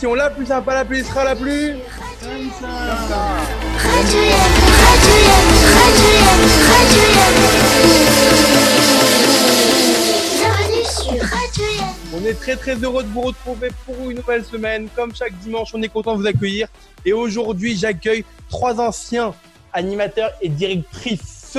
[0.00, 1.74] Yannick la plus sympa, la plus sera la plus.
[2.22, 2.62] Yannick, Yannick,
[3.08, 3.38] Yannick,
[6.60, 7.08] Yannick.
[11.10, 11.82] Yannick.
[12.14, 14.88] On est très très heureux de vous retrouver pour une nouvelle semaine.
[14.94, 16.68] Comme chaque dimanche, on est content de vous accueillir.
[17.04, 19.34] Et aujourd'hui, j'accueille trois anciens
[19.72, 21.58] animateurs et directrices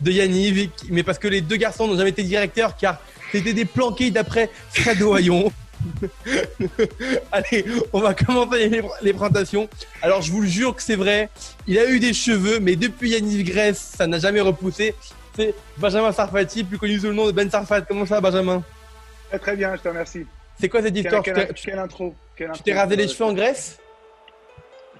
[0.00, 0.68] de Yanniv.
[0.90, 2.98] Mais parce que les deux garçons n'ont jamais été directeurs car
[3.30, 5.50] c'était des planqués d'après Fred Hayon.
[7.32, 9.68] Allez, on va commencer les, les présentations.
[10.02, 11.28] Alors, je vous le jure que c'est vrai.
[11.66, 14.94] Il a eu des cheveux, mais depuis Yanniv Grèce, ça n'a jamais repoussé.
[15.34, 17.82] C'est Benjamin Sarfati, plus connu sous le nom de Ben Sarfat.
[17.82, 18.62] Comment ça Benjamin?
[19.28, 20.26] Très, très bien, je te remercie.
[20.60, 21.22] C'est quoi cette histoire?
[21.22, 22.14] Quelle- intro.
[22.36, 23.78] quelle Tu t'es rasé les Euh, cheveux en Grèce?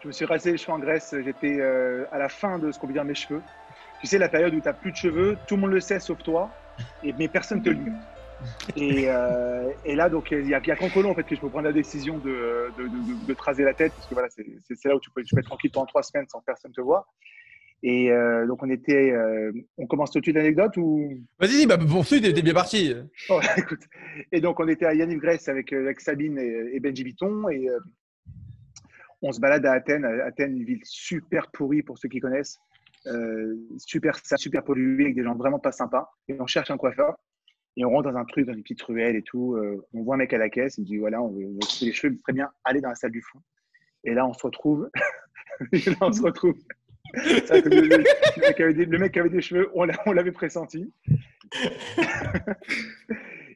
[0.02, 1.14] Je me suis rasé les cheveux en Grèce.
[1.24, 3.42] J'étais euh, à la fin de ce qu'on dire mes cheveux.
[4.00, 6.00] Tu sais, la période où tu n'as plus de cheveux, tout le monde le sait
[6.00, 6.50] sauf toi,
[7.04, 7.90] et, mais personne te le dit.
[8.76, 11.34] Et, euh, et là, donc, il n'y a, y a qu'en colon en fait, que
[11.34, 14.96] je peux prendre la décision de, de, raser la tête, parce que voilà, c'est là
[14.96, 17.06] où tu peux, tu peux être tranquille pendant trois semaines sans personne te voit.
[17.82, 19.10] Et euh, donc, on était.
[19.10, 21.20] euh, on commence tout de suite l'anecdote ou?
[21.40, 22.94] Vas-y, bah, poursuis, t'es bien parti.
[23.28, 23.82] Oh, écoute.
[24.30, 27.48] Et donc, on était à Yanniv Grèce avec, avec Sabine et, et Benji Bitton.
[27.48, 27.66] Et
[29.20, 30.04] on se balade à Athènes.
[30.04, 32.60] Athènes, une ville super pourrie pour ceux qui connaissent.
[33.78, 36.08] Super sale, super polluée, avec des gens vraiment pas sympas.
[36.28, 37.16] Et on cherche un coiffeur.
[37.76, 39.54] Et on rentre dans un truc, dans une petite ruelle et tout.
[39.56, 40.76] Euh, on voit un mec à la caisse.
[40.78, 42.18] Il me dit voilà, on veut, couper les cheveux.
[42.18, 43.40] Très bien, allez dans la salle du fond.
[44.04, 44.90] Et là, on se retrouve.
[46.00, 46.54] on se retrouve.
[47.14, 47.98] Le,
[48.40, 50.92] mec avait des, avait des cheveux, on l'a- on l'avait pressenti.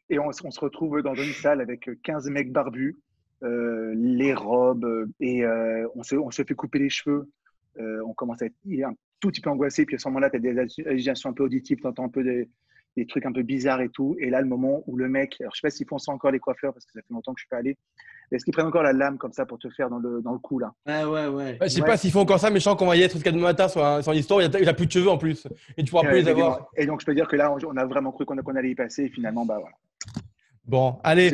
[0.09, 2.97] Et on, se- retrouve dans une salle avec 15 mecs barbus,
[3.43, 7.29] euh, les robes, et euh, on, se, fait couper les cheveux.
[7.77, 10.39] On commence à être un tout petit peu angoissé, puis à ce moment-là, tu as
[10.39, 10.57] des
[10.87, 12.49] hallucinations un peu auditives, tu entends un peu des,
[12.97, 14.17] des trucs un peu bizarres et tout.
[14.19, 16.31] Et là, le moment où le mec, alors je sais pas s'ils font ça encore
[16.31, 17.77] les coiffeurs, parce que ça fait longtemps que je suis pas allé,
[18.33, 20.39] est-ce qu'ils prennent encore la lame comme ça pour te faire dans le, dans le
[20.39, 20.73] cou là?
[20.87, 21.45] Ouais, ouais, ouais.
[21.45, 21.87] Ouais, je sais Ouais.
[21.87, 23.69] pas s'ils font encore ça, mais je sens qu'on va y être jusqu'à demain matin
[23.69, 24.43] sur, un- sur l'histoire.
[24.43, 25.47] Il n'y a, plus de cheveux en plus.
[25.77, 26.67] Et tu pourras plus les avoir.
[26.77, 29.05] Et donc, je peux dire que là, on, a vraiment cru qu'on allait y passer,
[29.05, 29.77] et finalement, bah voilà,
[30.65, 31.31] Bon, allez,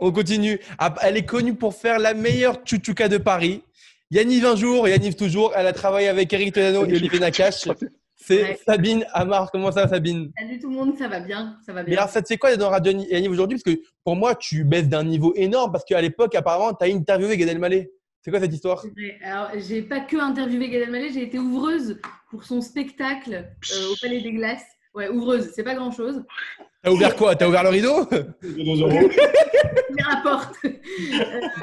[0.00, 0.58] on continue.
[0.78, 3.62] Ah, Elle est connue pour faire la meilleure chouchouka de Paris.
[4.10, 5.52] Yanniv un jour, Yanniv toujours.
[5.56, 7.68] Elle a travaillé avec Eric Tolano et Olivier Nakache.
[8.16, 8.58] C'est Ouais.
[8.66, 9.50] Sabine Amar.
[9.50, 10.32] Comment ça va, Sabine?
[10.38, 11.98] Salut tout le monde, ça va bien, ça va Mais bien.
[11.98, 13.58] alors, ça te fait quoi d'être dans Radio Yanniv aujourd'hui?
[13.62, 15.70] Parce que pour moi, tu baisses d'un niveau énorme.
[15.72, 17.90] Parce qu'à l'époque, apparemment, tu as interviewé Gad Elmaleh.
[18.22, 18.82] C'est quoi cette histoire?
[19.22, 22.00] Alors, j'ai pas que interviewé Gad Elmaleh, j'ai été ouvreuse
[22.30, 23.34] pour son spectacle
[23.72, 24.64] euh, au Palais des Glaces.
[24.96, 26.22] Ouais, ouvreuse, c'est pas grand chose.
[26.82, 27.36] T'as ouvert quoi?
[27.36, 28.06] T'as ouvert le rideau?
[28.10, 30.54] Mais rapporte.
[30.64, 30.70] Euh,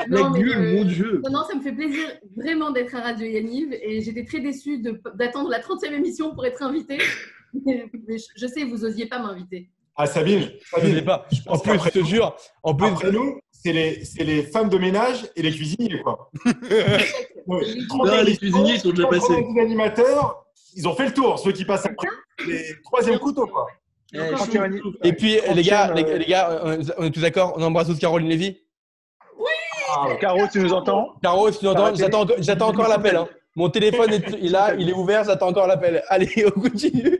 [0.07, 2.07] La non, mais, gueule, euh, mon Dieu non, non, ça me fait plaisir
[2.37, 6.45] vraiment d'être à Radio Yanniv et j'étais très déçue de- d'attendre la 30e émission pour
[6.45, 6.99] être invitée.
[7.65, 9.69] Mais je, je sais, vous osiez pas m'inviter.
[9.95, 11.27] Ah, Sabine, Je Sabine pas.
[11.47, 12.35] En plus, je te jure.
[12.63, 16.29] En plus, après nous, c'est les, c'est les femmes de ménage et les cuisiniers, quoi.
[17.45, 19.27] Ouais, trente Non, les cuisiniers sont déjà passés.
[19.33, 20.45] 90 animateurs,
[20.75, 22.07] ils ont fait le tour, ceux qui passent après.
[22.47, 23.67] Les troisième couteau, quoi.
[25.03, 26.61] Et puis, les gars, les, les gars,
[26.97, 28.57] on est tous d'accord On embrasse tous Caroline Lévy
[29.95, 31.15] Ah, Caro, tu nous entends?
[31.21, 31.99] Caro, si tu entends, Arrêtez.
[31.99, 33.15] j'attends encore- j'attends encore l'appel.
[33.15, 33.27] hein.
[33.55, 36.03] Mon téléphone est il est là, il est ouvert, j'attends encore l'appel.
[36.07, 37.19] Allez, on continue.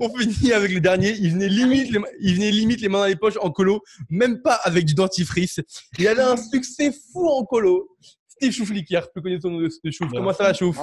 [0.00, 1.10] On finit avec le dernier.
[1.12, 3.80] Il venait limite les, il venait limite les mains dans les poches en colo,
[4.10, 5.60] même pas avec du dentifrice.
[5.98, 7.88] Il avait un succès fou en colo.
[8.28, 10.10] Steve Choufliquière, plus connu le nom de Chouf.
[10.12, 10.76] Comment ça va, Chouf.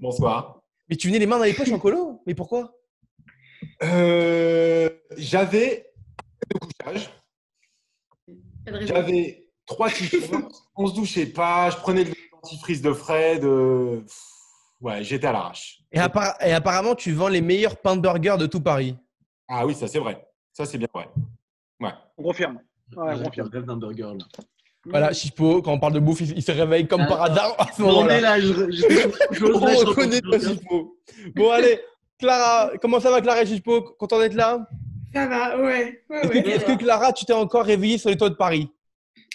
[0.00, 0.60] Bonsoir.
[0.88, 2.22] Mais tu venais les mains dans les poches en colo?
[2.26, 2.76] Mais pourquoi?
[3.82, 5.90] Euh, J'avais
[6.52, 7.10] de couchage,
[8.28, 10.30] de j'avais trois t-shirts,
[10.76, 13.44] on se douchait pas, je prenais le dentifrice de Fred.
[13.44, 14.02] euh,
[14.80, 15.80] Ouais, j'étais à l'arrache.
[15.92, 18.94] et, appara- et apparemment, tu vends les meilleurs pains de burger de tout Paris.
[19.48, 20.26] Ah oui, ça c'est vrai.
[20.52, 21.08] Ça c'est bien vrai.
[21.80, 21.92] Ouais.
[22.18, 22.60] On confirme.
[22.94, 23.48] Ouais, on confirme.
[23.50, 24.26] le rêve d'un burger là.
[24.86, 27.06] Voilà, Chipo, quand on parle de bouffe, il, il se réveille comme Ah.
[27.06, 28.20] par hasard à ce moment-là.
[28.20, 28.82] là, je, je, je,
[29.30, 30.96] je, On je- je- reconnaît pas Chipo.
[31.34, 31.80] Bon, allez,
[32.18, 34.66] Clara, comment ça va, Clara et Chipo Content d'être là?
[35.14, 36.02] Ça va, ouais.
[36.10, 36.48] ouais, Est-ce que, ouais.
[36.50, 38.68] est-ce que, Clara, tu t'es encore réveillée sur les toits de Paris?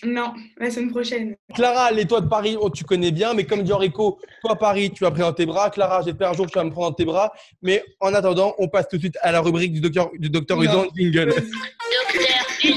[0.06, 1.36] Non, la semaine prochaine.
[1.54, 4.92] Clara, les toits de Paris, oh, tu connais bien, mais comme dit Enrico, toi, Paris,
[4.92, 5.69] tu vas prendre dans tes bras.
[5.69, 7.34] Clara, j'espère un jour que tu vas me prendre dans tes bras.
[7.62, 10.62] Mais en attendant, on passe tout de suite à la rubrique du docteur, du docteur.
[10.62, 11.30] Usan Jingle.
[11.30, 12.75] Docteur Usan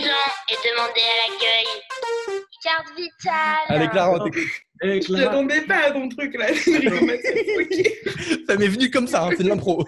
[0.50, 2.41] est demandé à l'accueil.
[2.62, 3.34] Carte vitale.
[3.68, 4.48] Allez, Clara, on t'écoute.
[4.84, 6.46] Eh, Je Clara, n'attendais pas à ton truc là.
[8.48, 9.84] Ça m'est venu comme ça, hein, c'est de l'impro.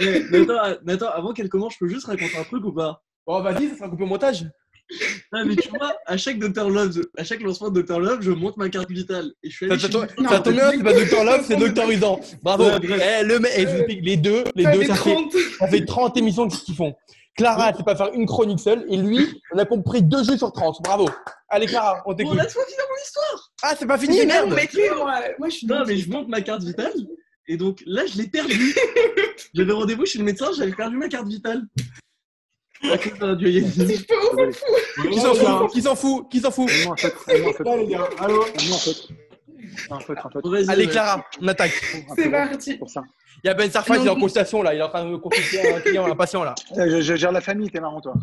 [0.00, 3.02] eh, Nathan, Nathan, avant qu'elle commence, je peux juste raconter un truc ou pas?
[3.26, 4.44] Bon, vas-y, ça sera coupé au montage.
[5.32, 8.30] Ah, mais tu vois, à chaque Dr Love, à chaque lancement de Dr Love, je
[8.30, 9.32] monte ma carte vitale.
[9.42, 10.06] Et je suis allé Ça, tombe-
[10.52, 12.20] bien, c'est pas Docteur Love, c'est Docteur Usan.
[12.42, 12.64] Bravo.
[12.64, 12.78] Ouais.
[12.82, 15.32] Eh, le mec, eh, les deux, les Ça deux, fait ça fait, 30.
[15.58, 16.94] ça fait 30 émissions qu'ils font.
[17.36, 18.84] Clara, elle sait pas faire une chronique seule.
[18.88, 20.82] Et lui, on a compris deux jeux sur 30.
[20.82, 21.08] Bravo.
[21.48, 22.36] Allez, Clara, on t'écoute.
[22.40, 23.52] laisse-moi finir mon histoire.
[23.62, 24.48] Ah, c'est pas fini, merde.
[24.48, 25.20] même métier, moi.
[25.38, 26.92] Moi, je suis Non, dans mais je monte ma carte vitale.
[27.46, 28.74] Et donc là, je l'ai perdue.
[29.54, 31.62] J'avais rendez-vous chez le médecin, j'avais perdu ma carte vitale.
[32.82, 33.86] À cause d'un dieu Yeti.
[33.86, 34.48] Si je peux ouvrir.
[34.48, 35.68] Désolé.
[35.72, 40.68] Qui s'en fout Qui s'en fout Qui s'en fout les gars, allô en fait.
[40.68, 40.88] Allez.
[40.88, 41.72] Clara, on attaque.
[42.16, 42.74] C'est parti.
[42.74, 43.02] Pour ça.
[43.44, 44.72] Il y a Ben Sarfat, il est en mais- consultation là.
[44.74, 46.54] Il est en train de consulter un client, un patient là.
[46.78, 48.14] Euh, Je, je gère la famille, t'es marrant toi.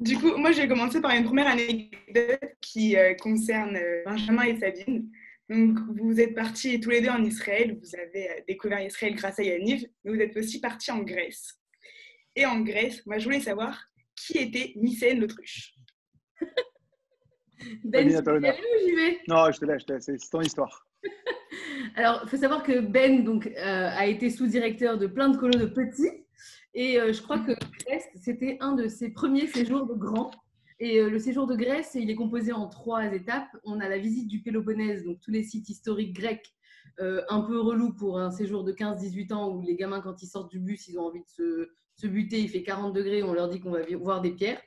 [0.00, 4.42] Du coup, moi, je vais commencer par une première anecdote qui euh, concerne euh, Benjamin
[4.42, 5.08] et Sabine.
[5.48, 7.78] Donc, vous êtes partis tous les deux en Israël.
[7.80, 11.60] Vous avez euh, découvert Israël grâce à Yaniv, mais vous êtes aussi partis en Grèce.
[12.34, 13.80] Et en Grèce, moi, je voulais savoir
[14.16, 15.74] qui était Mycène l'autruche.
[17.84, 20.04] Ben, tu y aller ou j'y vais Non, je te laisse, je te laisse.
[20.06, 20.84] C'est c'est ton histoire.
[21.94, 25.58] Alors, il faut savoir que Ben donc, euh, a été sous-directeur de plein de colos
[25.58, 26.10] de petits.
[26.74, 27.52] Et euh, je crois que
[27.84, 30.30] Grèce, c'était un de ses premiers séjours de grands.
[30.80, 33.50] Et euh, le séjour de Grèce, il est composé en trois étapes.
[33.64, 36.54] On a la visite du Péloponnèse, donc tous les sites historiques grecs,
[36.98, 40.50] un peu relou pour un séjour de 15-18 ans où les gamins, quand ils sortent
[40.50, 42.38] du bus, ils ont envie de se, se buter.
[42.38, 44.60] Il fait 40 degrés, on leur dit qu'on va voir des pierres.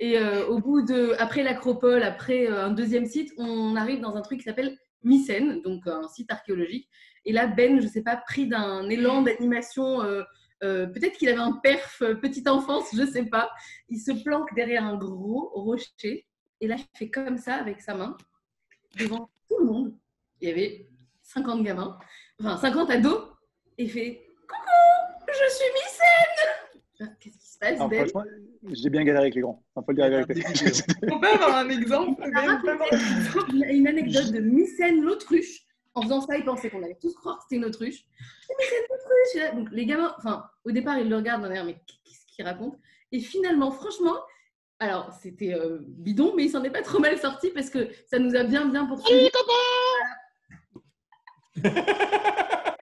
[0.00, 0.18] Et
[0.48, 4.44] au bout de, après l'acropole, après un deuxième site, on arrive dans un truc qui
[4.44, 4.76] s'appelle
[5.06, 6.88] Mycène, donc un site archéologique.
[7.24, 10.22] Et là, Ben, je sais pas, pris d'un élan d'animation, euh,
[10.62, 13.50] euh, peut-être qu'il avait un perf euh, petite enfance, je sais pas.
[13.88, 16.26] Il se planque derrière un gros rocher.
[16.60, 18.16] Et là, il fait comme ça avec sa main,
[18.98, 19.94] devant tout le monde.
[20.40, 20.88] Il y avait
[21.22, 21.98] 50 gamins,
[22.40, 23.30] enfin 50 ados.
[23.78, 27.16] Et fait Coucou, je suis Mycène
[27.60, 28.24] Franchement,
[28.72, 29.62] j'ai bien galéré avec les grands.
[29.76, 30.44] Il faut le dire la vérité.
[31.10, 34.32] On peut avoir un exemple Il a on peut avoir un exemple raconté une, anecdote
[34.32, 35.62] de Mycène l'autruche.
[35.94, 38.04] En faisant ça, il pensait qu'on allait tous croire que c'était une autruche.
[38.50, 41.74] Et Mycène l'autruche Donc les gamins, enfin, au départ, ils le regardent en l'air, mais
[42.04, 42.76] qu'est-ce qu'il raconte?
[43.12, 44.16] Et finalement, franchement,
[44.78, 48.18] alors c'était euh, bidon, mais il s'en est pas trop mal sorti parce que ça
[48.18, 49.30] nous a bien, bien poursuivi.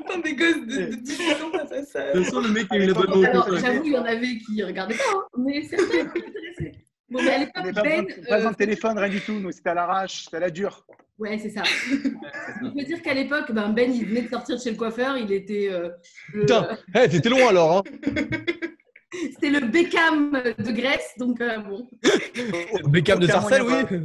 [0.00, 2.06] Attends, des gosses de, de 18 ans face à ça.
[2.12, 3.56] De toute façon, le mec a eu la bonne rencontre.
[3.58, 6.72] j'avoue, il y en avait qui regardaient pas, hein, mais certains étaient intéressés.
[7.10, 9.32] Bon, mais à l'époque, Ben, pas besoin euh, téléphone, rien du tout.
[9.32, 10.86] Nous, c'était à l'arrache, c'était à la dure.
[11.18, 11.62] Ouais, c'est ça.
[12.62, 15.18] Il faut dire qu'à l'époque, ben, Ben, il venait de sortir de chez le coiffeur,
[15.18, 15.68] il était.
[15.70, 15.88] euh,
[16.32, 17.78] le- Putain, eh, t'étais loin alors.
[17.78, 17.82] Hein.
[19.32, 21.88] C'était le Beckham de Grèce, donc euh, bon.
[22.88, 23.98] Beckham de Sarcelles, oui.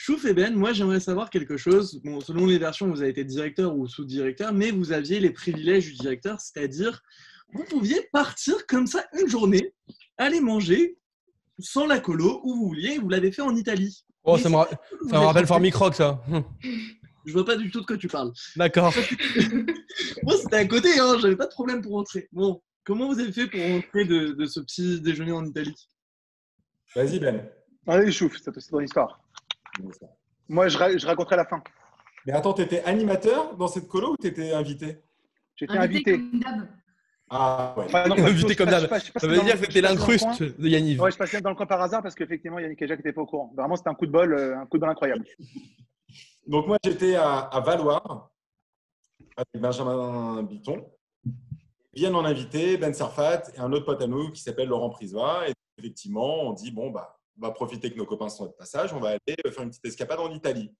[0.00, 2.00] Chouf et Ben, moi j'aimerais savoir quelque chose.
[2.04, 5.86] Bon, selon les versions, vous avez été directeur ou sous-directeur, mais vous aviez les privilèges
[5.86, 7.02] du directeur, c'est-à-dire
[7.52, 9.74] vous pouviez partir comme ça une journée,
[10.16, 10.98] aller manger
[11.58, 12.98] sans la colo où vous vouliez.
[12.98, 14.04] Vous l'avez fait en Italie.
[14.22, 16.22] Oh, Mais ça me, c'est- ra- ça me rappelle rentré- Formicroc, ça.
[17.26, 18.32] Je vois pas du tout de quoi tu parles.
[18.54, 18.94] D'accord.
[20.22, 22.28] Moi c'était à côté, hein, j'avais pas de problème pour rentrer.
[22.30, 25.74] Bon, comment vous avez fait pour rentrer de, de ce petit déjeuner en Italie?
[26.94, 27.48] Vas-y, Ben.
[27.88, 29.20] Allez, chouf, c'est c'est ton histoire.
[30.48, 31.62] Moi, je, ra- je raconterai la fin.
[32.26, 35.02] Mais attends, t'étais animateur dans cette colo ou t'étais invité?
[35.56, 36.12] J'étais invité.
[36.12, 36.68] comme d'hab.
[37.30, 37.84] Ah ouais.
[37.86, 38.88] Enfin, non, Invité comme d'hab.
[38.88, 41.00] Ça veut dire que le l'incruste de Yanniv.
[41.00, 43.22] Ouais, je passais dans le coin par hasard parce qu'effectivement, Yannick et Jacques n'étaient pas
[43.22, 43.52] au courant.
[43.56, 45.24] Vraiment, c'était un coup de bol, euh, un coup de bol incroyable.
[46.46, 48.30] Donc moi, j'étais à, à Valoir
[49.36, 50.86] avec Benjamin Biton.
[51.94, 54.90] Ils viennent en inviter Ben Sarfat et un autre pote à nous qui s'appelle Laurent
[54.90, 55.48] Prisois.
[55.48, 58.92] Et effectivement, on dit, bon, bah, on va profiter que nos copains sont de passage,
[58.92, 60.74] on va aller faire une petite escapade en Italie.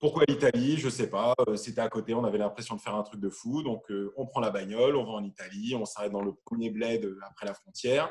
[0.00, 0.76] Pourquoi l'Italie?
[0.76, 1.34] Je sais pas.
[1.48, 3.62] Euh, C'était à côté, on avait l'impression de faire un truc de fou.
[3.62, 6.68] Donc, euh, on prend la bagnole, on va en Italie, on s'arrête dans le premier
[6.70, 8.10] bled euh, après la frontière.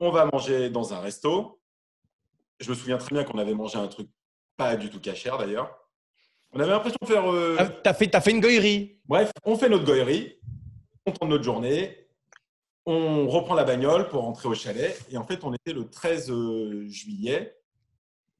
[0.00, 1.60] On va manger dans un resto.
[2.60, 4.08] Je me souviens très bien qu'on avait mangé un truc
[4.56, 5.74] pas du tout cachère d'ailleurs.
[6.52, 7.32] On avait l'impression de faire.
[7.32, 9.00] euh, Ah, T'as fait, fait une goillerie.
[9.06, 10.38] Bref, on fait notre goillerie,
[11.06, 12.03] on tente notre journée,
[12.86, 14.98] on reprend la bagnole pour rentrer au chalet.
[15.10, 16.26] Et en fait, on était le 13
[16.86, 17.56] juillet,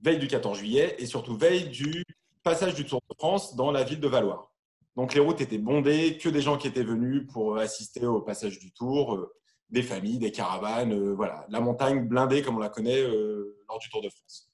[0.01, 2.05] veille du 14 juillet, et surtout veille du
[2.43, 4.51] passage du Tour de France dans la ville de Valoir.
[4.97, 8.59] Donc les routes étaient bondées, que des gens qui étaient venus pour assister au passage
[8.59, 9.33] du Tour, euh,
[9.71, 13.79] des familles, des caravanes, euh, voilà, la montagne blindée comme on la connaît euh, lors
[13.79, 14.51] du Tour de France.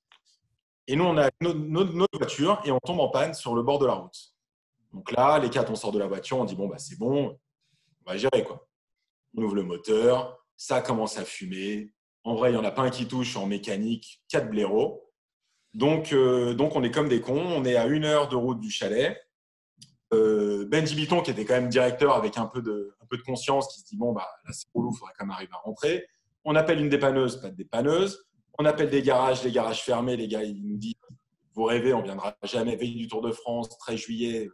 [0.86, 3.62] Et nous, on a notre, notre- notre voiture et on tombe en panne sur le
[3.62, 4.16] bord de la route.
[4.94, 7.38] Donc là, les quatre, on sort de la voiture, on dit bon, bah, c'est bon,
[8.06, 8.66] on va gérer quoi.
[9.36, 11.92] On ouvre le moteur, ça commence à fumer.
[12.24, 15.10] En vrai, il n'y en a pas un qui touche en mécanique, quatre blaireaux.
[15.74, 17.40] Donc, euh, donc, on est comme des cons.
[17.40, 19.16] On est à une heure de route du chalet.
[20.12, 23.22] Euh, Benji Biton, qui était quand même directeur avec un peu de, un peu de
[23.22, 25.58] conscience, qui se dit bon, bah, là, c'est relou, il faudrait quand même arriver à
[25.58, 26.06] rentrer.
[26.44, 28.26] On appelle une dépanneuse, pas de dépanneuse.
[28.58, 30.16] On appelle des garages, les garages fermés.
[30.16, 30.94] Les gars, ils nous disent
[31.54, 32.76] vous rêvez, on viendra jamais.
[32.76, 34.50] Veille du Tour de France, 13 juillet,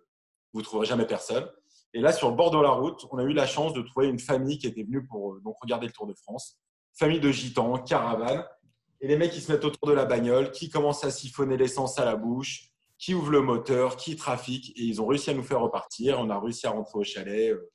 [0.52, 1.46] vous trouverez jamais personne.
[1.94, 4.08] Et là, sur le bord de la route, on a eu la chance de trouver
[4.08, 6.58] une famille qui était venue pour euh, donc, regarder le Tour de France.
[6.94, 8.44] Famille de gitans, caravane.
[9.00, 11.98] Et les mecs, ils se mettent autour de la bagnole, qui commencent à siphonner l'essence
[11.98, 14.70] à la bouche, qui ouvrent le moteur, qui trafiquent.
[14.76, 16.18] Et ils ont réussi à nous faire repartir.
[16.18, 17.52] On a réussi à rentrer au chalet.
[17.52, 17.70] Euh,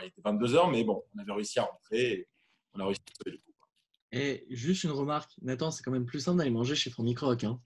[0.00, 2.12] Il était 22 heures, mais bon, on avait réussi à rentrer.
[2.12, 2.28] Et
[2.74, 3.50] on a réussi à sauver le coup.
[4.12, 7.44] Et juste une remarque, Nathan, c'est quand même plus simple d'aller manger chez Fourmi Croc.
[7.44, 7.60] Hein.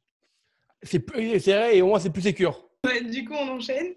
[0.84, 2.24] C'est vrai et au moins c'est plus.
[2.26, 3.94] Ouais, du coup, on enchaîne.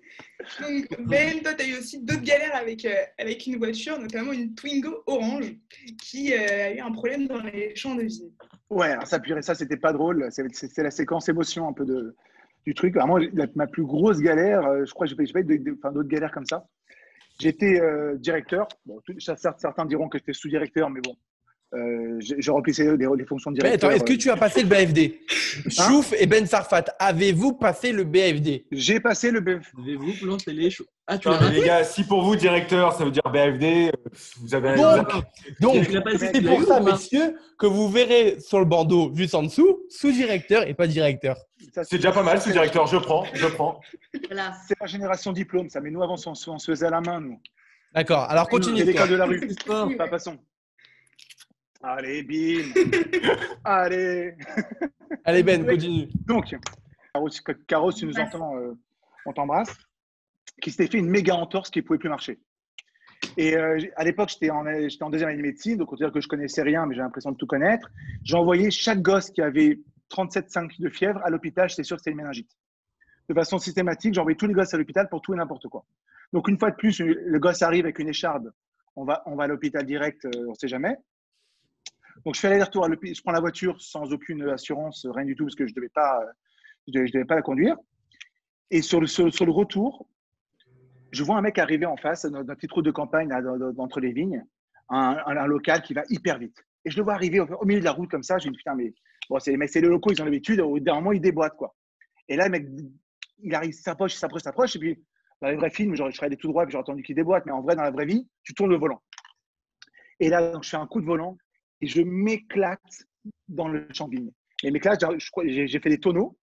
[0.62, 4.32] Donc, Ben, toi, tu as eu aussi d'autres galères avec, euh, avec une voiture, notamment
[4.32, 5.56] une Twingo orange,
[6.02, 8.32] qui euh, a eu un problème dans les champs de vigne.
[8.70, 10.28] Ouais, alors ça, purée, ça, c'était pas drôle.
[10.32, 12.16] C'est- C'était la séquence émotion un peu de,
[12.66, 12.96] du truc.
[12.96, 16.32] Vraiment, la- ma plus grosse galère, euh, je crois que j'ai pas, eu d'autres galères
[16.32, 16.66] comme ça.
[17.42, 18.68] J'étais euh, directeur.
[18.86, 21.16] Bon, tout- certains diront que j'étais sous-directeur, mais bon,
[21.74, 23.90] euh, je, je remplissais les, les fonctions de Mais directeur.
[23.90, 24.18] attends, est-ce que euh.
[24.18, 25.20] tu as passé le BFD
[25.70, 29.72] Chouf et Ben Sarfat, avez-vous passé le BFD J'ai passé le BF.
[29.78, 33.12] Avez-vous planté les choux Ah, tu l'as les gars, si pour vous, directeur, ça veut
[33.12, 34.10] dire BFD, euh,
[34.42, 34.76] vous avez.
[34.76, 35.08] Donc,
[35.60, 40.68] donc c'est pour ça, messieurs, que vous verrez sur le bandeau juste en dessous, sous-directeur
[40.68, 41.36] et pas directeur.
[41.84, 42.88] C'est déjà pas mal, ce directeur.
[42.88, 43.82] Je prends, je prends.
[44.30, 44.54] Voilà.
[44.68, 45.82] C'est la génération diplôme, ça.
[45.82, 47.40] Mais nous, avant, on, se- on se faisait à la main, nous.
[47.94, 48.78] D'accord, alors continue.
[48.80, 49.42] C'est l'école de la rue.
[49.98, 50.38] Pas passons.
[51.84, 52.72] Allez, bim.
[53.64, 54.36] Allez.
[55.26, 56.08] Allez Ben, continue.
[56.26, 56.56] Donc,
[57.68, 58.74] Caro, si- tu nous entends, euh,
[59.26, 59.76] on t'embrasse,
[60.62, 62.40] qui s'était fait une méga entorse qui ne pouvait plus marcher.
[63.36, 66.22] Et euh, à l'époque, j'étais en, deuxième année de médecine, donc on peut dire que
[66.22, 67.90] je connaissais rien, mais j'ai l'impression de tout connaître.
[68.24, 69.80] J'ai envoyé chaque gosse qui avait
[70.12, 72.52] 37,5 de fièvre à l'hôpital, c'est sûr que c'était une méningite.
[73.30, 75.86] De façon systématique, j'ai envoyé tous les gosses à l'hôpital pour tout et n'importe quoi.
[76.34, 78.52] Donc, une fois de plus, le gosse arrive avec une écharde,
[78.96, 80.98] on va, on va à l'hôpital direct, euh, on ne sait jamais.
[82.26, 85.56] Donc, je fais l'hôpital, je prends la voiture sans aucune assurance, rien du tout, parce
[85.56, 86.32] que je ne devais, pas, euh,
[86.88, 87.78] je devais, je pas la conduire.
[88.70, 90.08] Et sur le, retour,
[91.12, 93.32] je vois un mec arriver en face, dans dans une petite route de campagne,
[93.78, 94.44] entre les vignes,
[94.90, 96.58] un, un- un local qui va hyper vite.
[96.86, 98.76] Et je le vois arriver au, milieu de la route comme ça, j'ai dit putain,
[98.76, 98.94] mais
[99.30, 101.56] bon, c'est les mecs, c'est les locaux, ils ont l'habitude, au d'un moment, ils déboîtent,
[101.56, 101.76] quoi.
[102.28, 102.68] Et là, le mec,
[103.40, 105.04] il arrive, s'approche, s'approche, s'approche, et puis
[105.42, 107.62] dans les vrais films, je serais tout droit, puis j'ai entendu qu'il déboîte, mais en
[107.62, 109.02] vrai, dans la vraie vie, tu tournes le volant.
[110.20, 111.38] Et là, donc, je fais un coup de volant
[111.82, 113.06] et je m'éclate
[113.48, 114.32] dans le champ de vigne.
[114.64, 115.04] Et m'éclate,
[115.46, 116.38] j'ai fait des tonneaux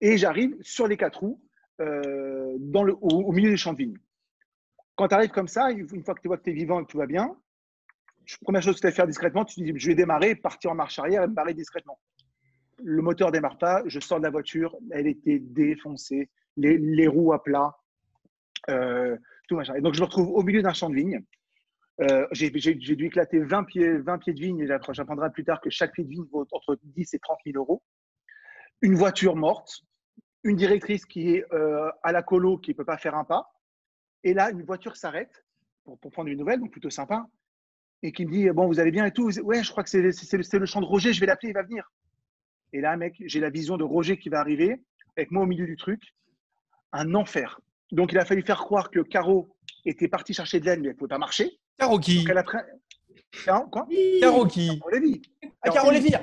[0.00, 1.40] et j'arrive sur les quatre roues
[1.80, 2.58] euh,
[3.00, 3.98] au, milieu des champs de vigne.
[4.96, 6.84] Quand tu arrives comme ça, une fois que tu vois que tu es vivant et
[6.84, 7.36] que tout va bien,
[8.42, 10.74] première chose que tu as à faire discrètement, tu dis je vais démarrer, partir en
[10.74, 11.98] marche arrière et me barrer discrètement.
[12.82, 17.42] Le moteur démarre pas, je sors de la voiture, elle était défoncée, les, roues à
[17.42, 17.76] plat,
[18.70, 19.16] euh,
[19.48, 19.74] tout machin.
[19.74, 21.22] Et donc je me retrouve au milieu d'un champ de vigne.
[22.00, 25.60] Euh, j'ai dû éclater 20 pieds, 20 pieds de vigne et j'appre- j'apprendrai plus tard
[25.60, 27.82] que chaque pied de vigne vaut entre 10 et 30 000 euros.
[28.82, 29.82] Une voiture morte,
[30.44, 33.48] une directrice qui est euh, à la colo qui ne peut pas faire un pas.
[34.22, 35.44] Et là, une voiture s'arrête
[35.84, 37.26] pour, prendre une nouvelle, donc plutôt sympa,
[38.02, 40.00] et qui me dit Bon, vous allez bien et tout Ouais, je crois que c'est
[40.02, 41.90] le, champ de Roger, je vais l'appeler, il va venir.
[42.72, 44.80] Et là, mec, j'ai la vision de Roger qui va arriver,
[45.16, 46.00] avec moi au milieu du truc.
[46.92, 47.60] Un enfer.
[47.90, 50.92] Donc, il a fallu faire croire que Caro était partie chercher de l'aide, mais elle
[50.92, 51.58] ne pouvait pas marcher.
[51.78, 52.62] Caro qui Donc, elle a quoi
[54.20, 55.22] Caro qui On l'a dit.
[55.62, 56.14] Ah, Lévy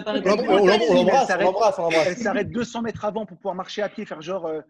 [0.00, 1.44] On l'embrasse, on s'arrête.
[1.44, 1.78] l'embrasse.
[2.06, 4.60] Elle s'arrête 200 mètres avant pour pouvoir marcher à pied, faire genre euh,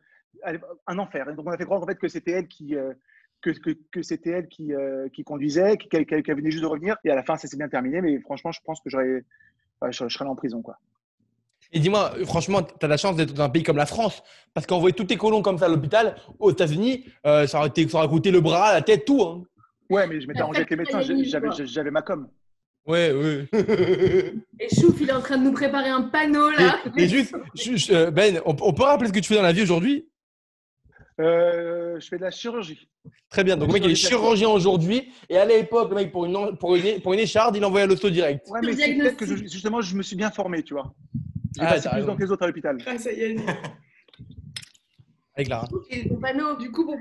[0.86, 1.28] un enfer.
[1.28, 2.92] Et donc on a fait croire en fait que c'était elle qui euh,
[3.40, 6.96] que, que, que c'était elle qui, euh, qui conduisait, qu'elle venait juste de revenir.
[7.04, 8.00] Et à la fin, ça s'est bien terminé.
[8.00, 9.24] Mais franchement, je pense que j'aurais,
[9.82, 10.78] je, je serais allé en prison quoi.
[11.72, 14.22] Et dis-moi, franchement, tu as la chance d'être dans un pays comme la France.
[14.54, 17.88] Parce qu'envoyer tous tes colons comme ça à l'hôpital, aux États-Unis, euh, ça, aurait été-
[17.88, 19.20] ça aurait coûté le bras, la tête, tout.
[19.22, 19.42] Hein.
[19.90, 21.00] Ouais, mais je m'étais arrangé avec les médecins.
[21.64, 22.28] J'avais, ma com.
[22.86, 23.48] Ouais, ouais.
[24.60, 26.78] Et Chouf, il est en train de nous préparer un panneau là.
[26.86, 29.34] Mais, mais juste, je- je- euh, Ben, on, on peut rappeler ce que tu fais
[29.34, 30.06] dans la vie aujourd'hui?
[31.20, 32.88] Euh, je fais de la chirurgie.
[33.30, 33.56] Très bien.
[33.56, 35.10] Donc, le mec, il est chirurgien aujourd'hui.
[35.28, 37.86] Et à l'époque, le mec, pour une, pour une, pour une écharde, il envoyait à
[37.86, 38.46] l'hosto direct.
[38.50, 40.92] Ouais, mais c'est peut-être que je- justement, je me suis bien formé, tu vois.
[41.56, 42.06] J'ai Ah, passé plus raison.
[42.08, 42.76] dans que les autres à l'hôpital.
[42.76, 43.48] Grâce à Yannick.
[45.34, 45.68] Avec Lara.
[45.90, 46.56] Et panneau.
[46.56, 46.96] du coup, pour,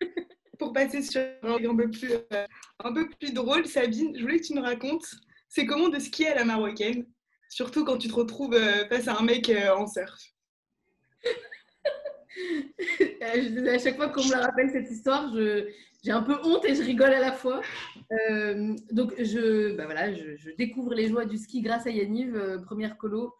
[0.58, 2.46] pour passer sur un truc un peu plus, euh,
[2.84, 5.06] un peu plus drôle, Sabine, je voulais que tu me racontes,
[5.48, 7.06] c'est comment de skier à la marocaine,
[7.48, 10.14] surtout quand tu te retrouves euh, face à un mec euh, en surf.
[13.22, 15.68] À chaque fois qu'on me la rappelle cette histoire, je-
[16.02, 17.60] j'ai un peu honte et je rigole à la fois.
[18.30, 22.34] Euh, donc je, bah voilà, je, je découvre les joies du ski grâce à Yaniv,
[22.34, 23.34] euh, première colo.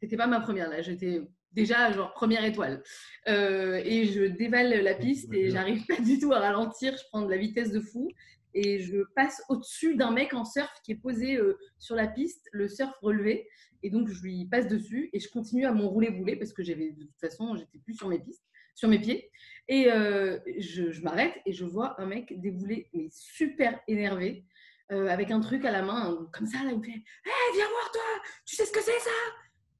[0.00, 1.22] C'était pas ma première là, j'étais
[1.56, 2.82] déjà genre première étoile.
[3.28, 6.96] Euh, et je dévale la piste et j'arrive pas du tout à ralentir.
[6.96, 8.08] Je prends de la vitesse de fou
[8.54, 12.46] et je passe au-dessus d'un mec en surf qui est posé euh, sur la piste,
[12.52, 13.48] le surf relevé.
[13.82, 16.90] Et donc je lui passe dessus et je continue à m'enrouler bouler parce que j'avais
[16.90, 18.44] de toute façon j'étais plus sur mes pistes.
[18.74, 19.30] sur mes pieds.
[19.68, 24.44] Et euh, je, je m'arrête et je vois un mec débouler, mais super énervé,
[24.88, 27.90] avec un truc à la main, comme ça, là, il me fait Hé, viens voir
[27.90, 28.02] toi,
[28.44, 29.10] tu sais ce que c'est ça?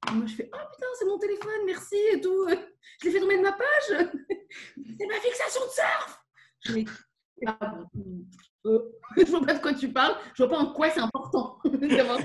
[0.09, 2.47] Et moi, je fais Oh putain, c'est mon téléphone, merci et tout.
[3.01, 3.89] Je l'ai fait tomber de ma page.
[4.99, 6.23] c'est ma fixation de surf.
[6.61, 6.85] Je fais
[7.45, 8.25] Ah, bon,
[8.65, 8.79] euh,
[9.17, 11.59] Je vois pas de quoi tu parles, je vois pas en quoi c'est important.
[11.65, 12.19] D'avoir-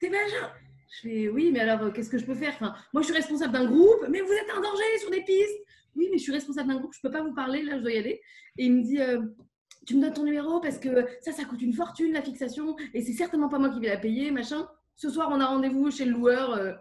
[0.00, 0.54] T'es majeur
[0.90, 2.52] Je fais oui, mais alors euh, qu'est-ce que je peux faire?
[2.54, 5.58] Enfin, Moi, je suis responsable d'un groupe, mais vous êtes un danger sur des pistes.
[5.96, 7.92] Oui, mais je suis responsable d'un groupe, je peux pas vous parler, là, je dois
[7.92, 8.22] y aller.
[8.58, 9.20] Et il me dit euh,
[9.86, 13.02] Tu me donnes ton numéro parce que ça, ça coûte une fortune, la fixation, et
[13.02, 14.68] c'est certainement pas moi qui vais la payer, machin.
[15.00, 16.52] Ce soir, on a rendez-vous chez le loueur.
[16.52, 16.72] euh,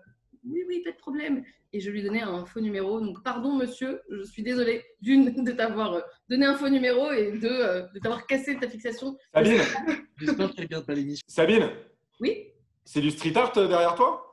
[0.45, 1.41] oui, oui, pas de problème.
[1.71, 2.99] Et je lui donnais un faux numéro.
[2.99, 7.31] Donc, pardon, monsieur, je suis désolée, d'une, de t'avoir euh, donné un faux numéro et
[7.39, 9.15] deux, euh, de t'avoir cassé ta fixation.
[9.33, 9.61] Sabine,
[10.19, 11.23] J'espère qu'elle regarde pas l'émission.
[11.29, 11.69] Sabine,
[12.19, 12.47] Oui
[12.83, 14.25] c'est du street art derrière toi?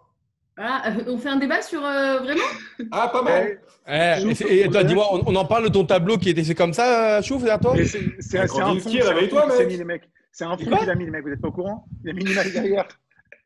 [0.57, 2.41] Voilà, euh, on fait un débat sur euh, vraiment?
[2.91, 3.61] Ah, pas mal.
[3.87, 6.43] Eh, et c'est- et toi, dis-moi, on, on en parle de ton tableau qui était
[6.43, 7.75] fait comme ça, Chouf, derrière toi?
[7.77, 9.73] C'est c'est- c'est un fond Kandinsky, c'est un réveille-toi, fond qui s'est mec.
[9.73, 10.11] mis, les mecs.
[10.33, 11.23] C'est un fond qu'il a mis, les mecs.
[11.23, 11.87] Vous n'êtes pas au courant?
[12.03, 12.89] Il a mis une image derrière.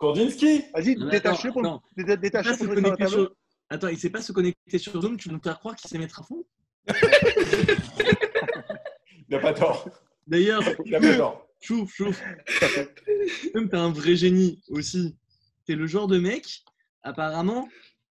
[0.01, 1.83] Kandinsky Vas-y, détache-le attends, pour, attends.
[1.97, 3.33] dé- détache le mettre sur
[3.69, 5.99] Attends, il sait pas se connecter sur Zoom, tu veux nous faire croire qu'il sait
[5.99, 6.45] mettre un fond?
[9.29, 9.89] Il n'a pas tort.
[10.27, 11.47] D'ailleurs, Il n'a pas tort.
[11.61, 12.21] chouf, chouf.
[13.53, 15.17] Comme t'es un vrai génie aussi.
[15.67, 16.65] T'es le genre de mec,
[17.03, 17.69] apparemment,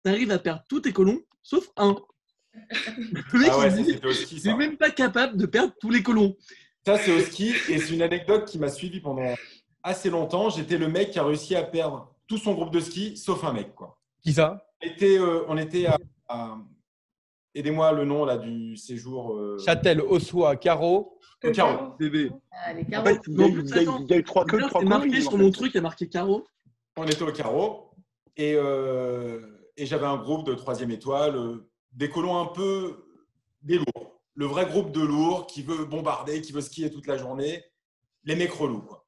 [0.02, 1.94] t'arrives à perdre tous tes colons, sauf un.
[3.32, 4.56] Le mec, Ah ouais, il ça, dit, ça.
[4.56, 6.36] même pas capable de perdre tous les colons.
[6.86, 9.34] Ça, c'est au ski et c'est une anecdote qui m'a suivi pendant
[9.84, 10.50] assez longtemps.
[10.50, 13.52] J'étais le mec qui a réussi à perdre tout son groupe de ski, sauf un
[13.52, 13.74] mec.
[13.76, 13.96] Quoi.
[14.22, 14.66] Qui ça?
[14.82, 15.96] On était, euh, on était à.
[16.28, 16.58] à-
[17.56, 19.36] Aidez-moi le nom là, du séjour.
[19.36, 21.20] euh, Châtel, Ossois, Caro.
[21.44, 21.94] au carreau.
[22.00, 22.32] Bébé.
[22.50, 23.06] Ah, les En carreaux.
[23.06, 24.60] fait, il y a eu- il y a eu- il y a eu trois queues,
[24.62, 26.44] trois marqué sur en mon truc, il y a marqué carreau.
[26.96, 27.90] On était au carreau
[28.36, 29.40] et, euh,
[29.76, 33.04] et j'avais un groupe de troisième étoile, euh, des colons un peu
[33.62, 34.20] des lourds.
[34.34, 37.62] Le vrai groupe de lourds qui veut bombarder, qui veut skier toute la journée.
[38.24, 38.82] Les mecs relous.
[38.82, 39.03] Quoi.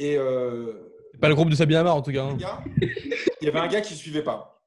[0.00, 0.72] Et euh,
[1.20, 2.24] pas le groupe de Sabine Amar en tout cas.
[2.24, 2.34] hein.
[2.34, 4.58] gars, il y avait un gars qui ne suivait pas.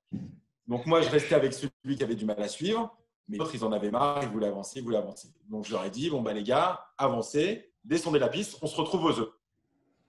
[0.67, 2.96] Donc moi, je restais avec celui qui avait du mal à suivre.
[3.28, 5.30] Mais l'autre, ils en avaient marre, ils voulaient avancer, ils voulaient avancer.
[5.50, 8.76] Donc je leur ai dit, bon, bah, les gars, avancez, descendez la piste, on se
[8.76, 9.30] retrouve aux œufs.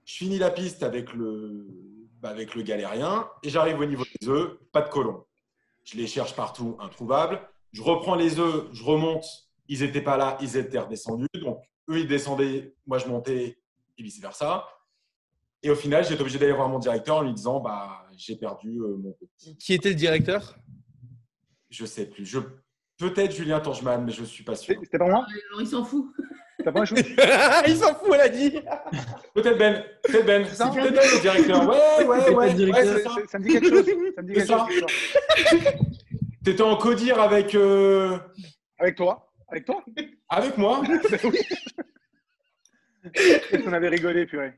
[0.05, 1.67] Je finis la piste avec le,
[2.21, 5.25] bah, avec le galérien et j'arrive au niveau des œufs, pas de colons.
[5.85, 7.41] Je les cherche partout, introuvables.
[7.73, 9.25] Je reprends les œufs, je remonte,
[9.69, 11.29] ils n'étaient pas là, ils étaient redescendus.
[11.41, 13.59] Donc eux, ils descendaient, moi, je montais
[13.97, 14.67] et vice-versa.
[15.65, 18.79] Et au final, j'étais obligé d'aller voir mon directeur en lui disant bah, j'ai perdu
[18.81, 19.17] euh, mon.
[19.59, 20.57] Qui était le directeur?
[21.71, 22.27] Je sais plus.
[22.27, 22.39] Je...
[22.99, 24.77] Peut-être Julien Tangeman, mais je ne suis pas sûr.
[24.85, 25.25] C'était pas moi?
[25.51, 26.07] Alors, il s'en fout.
[26.63, 26.85] T'as pas
[27.67, 28.53] Il s'en fout, elle a dit.
[29.35, 29.85] Peut-être Ben.
[30.05, 30.45] Peut-être Ben.
[30.47, 31.69] C'est C'est peut-être Ben le directeur.
[31.69, 32.55] Ouais, ouais, ouais.
[32.55, 32.95] directeur.
[32.95, 33.39] ouais, c'est Ça ça.
[33.39, 33.87] me dit quelque chose.
[34.15, 34.67] Ça me dit C'est quelque ça.
[34.69, 35.61] chose.
[36.45, 38.19] T'étais en codir avec, euh,
[38.79, 39.83] Avec toi Avec toi?
[40.29, 40.83] Avec moi.
[41.11, 41.39] Ben oui.
[43.65, 44.55] Qu'on avait rigolé, purée.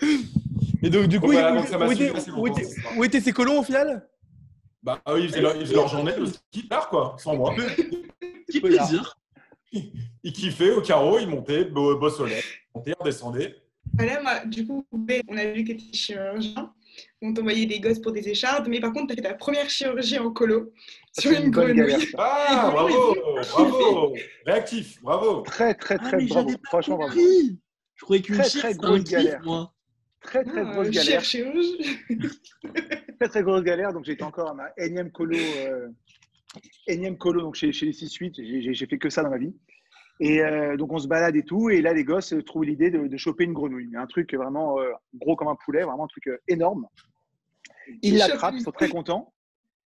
[0.82, 2.46] Et donc, du coup, voilà, il- donc ça m'a où, étaient, où
[3.04, 4.08] étaient- où ces colons au final?
[4.82, 7.54] Bah oui, ils faisaient leur, ils faisaient leur journée de ski tard, quoi, sans moi.
[8.50, 9.18] Qui plaisir.
[9.72, 12.40] Ils kiffaient au carreau, ils montaient, beau, beau soleil.
[12.40, 13.56] Ils montaient, ils redescendaient.
[13.94, 16.72] Voilà, moi, du coup, on a vu que tu étais chirurgien.
[17.20, 19.68] On t'envoyait des gosses pour des échardes, mais par contre, tu as fait ta première
[19.68, 20.72] chirurgie en colo
[21.18, 22.08] sur une grenouille.
[22.16, 23.14] Ah, bravo,
[23.52, 24.14] bravo.
[24.46, 25.42] Réactif, bravo.
[25.42, 26.50] Très, très, Ah, très mais bravo.
[26.64, 27.14] Franchement, bravo.
[27.98, 29.42] Je croyais qu'une Très, très grosse kiff, galère.
[29.44, 29.74] moi.
[30.20, 31.22] Très, très Ah, grosse galère.
[31.22, 31.98] chirurgie.
[33.20, 33.92] Très, très grosse galère.
[33.92, 35.36] Donc, j'étais encore à ma énième colo.
[35.36, 35.88] euh,
[36.86, 38.72] énième colo, donc chez, chez les 6-8.
[38.72, 39.54] J'ai fait que ça dans ma vie.
[40.20, 41.70] Et euh, donc, on se balade et tout.
[41.70, 43.94] Et là, les gosses euh, trouvent l'idée de, de choper une grenouille.
[43.96, 46.86] Un truc vraiment euh, gros comme un poulet, vraiment un truc euh, énorme.
[48.02, 49.32] Ils l'attrapent, ils sont très contents.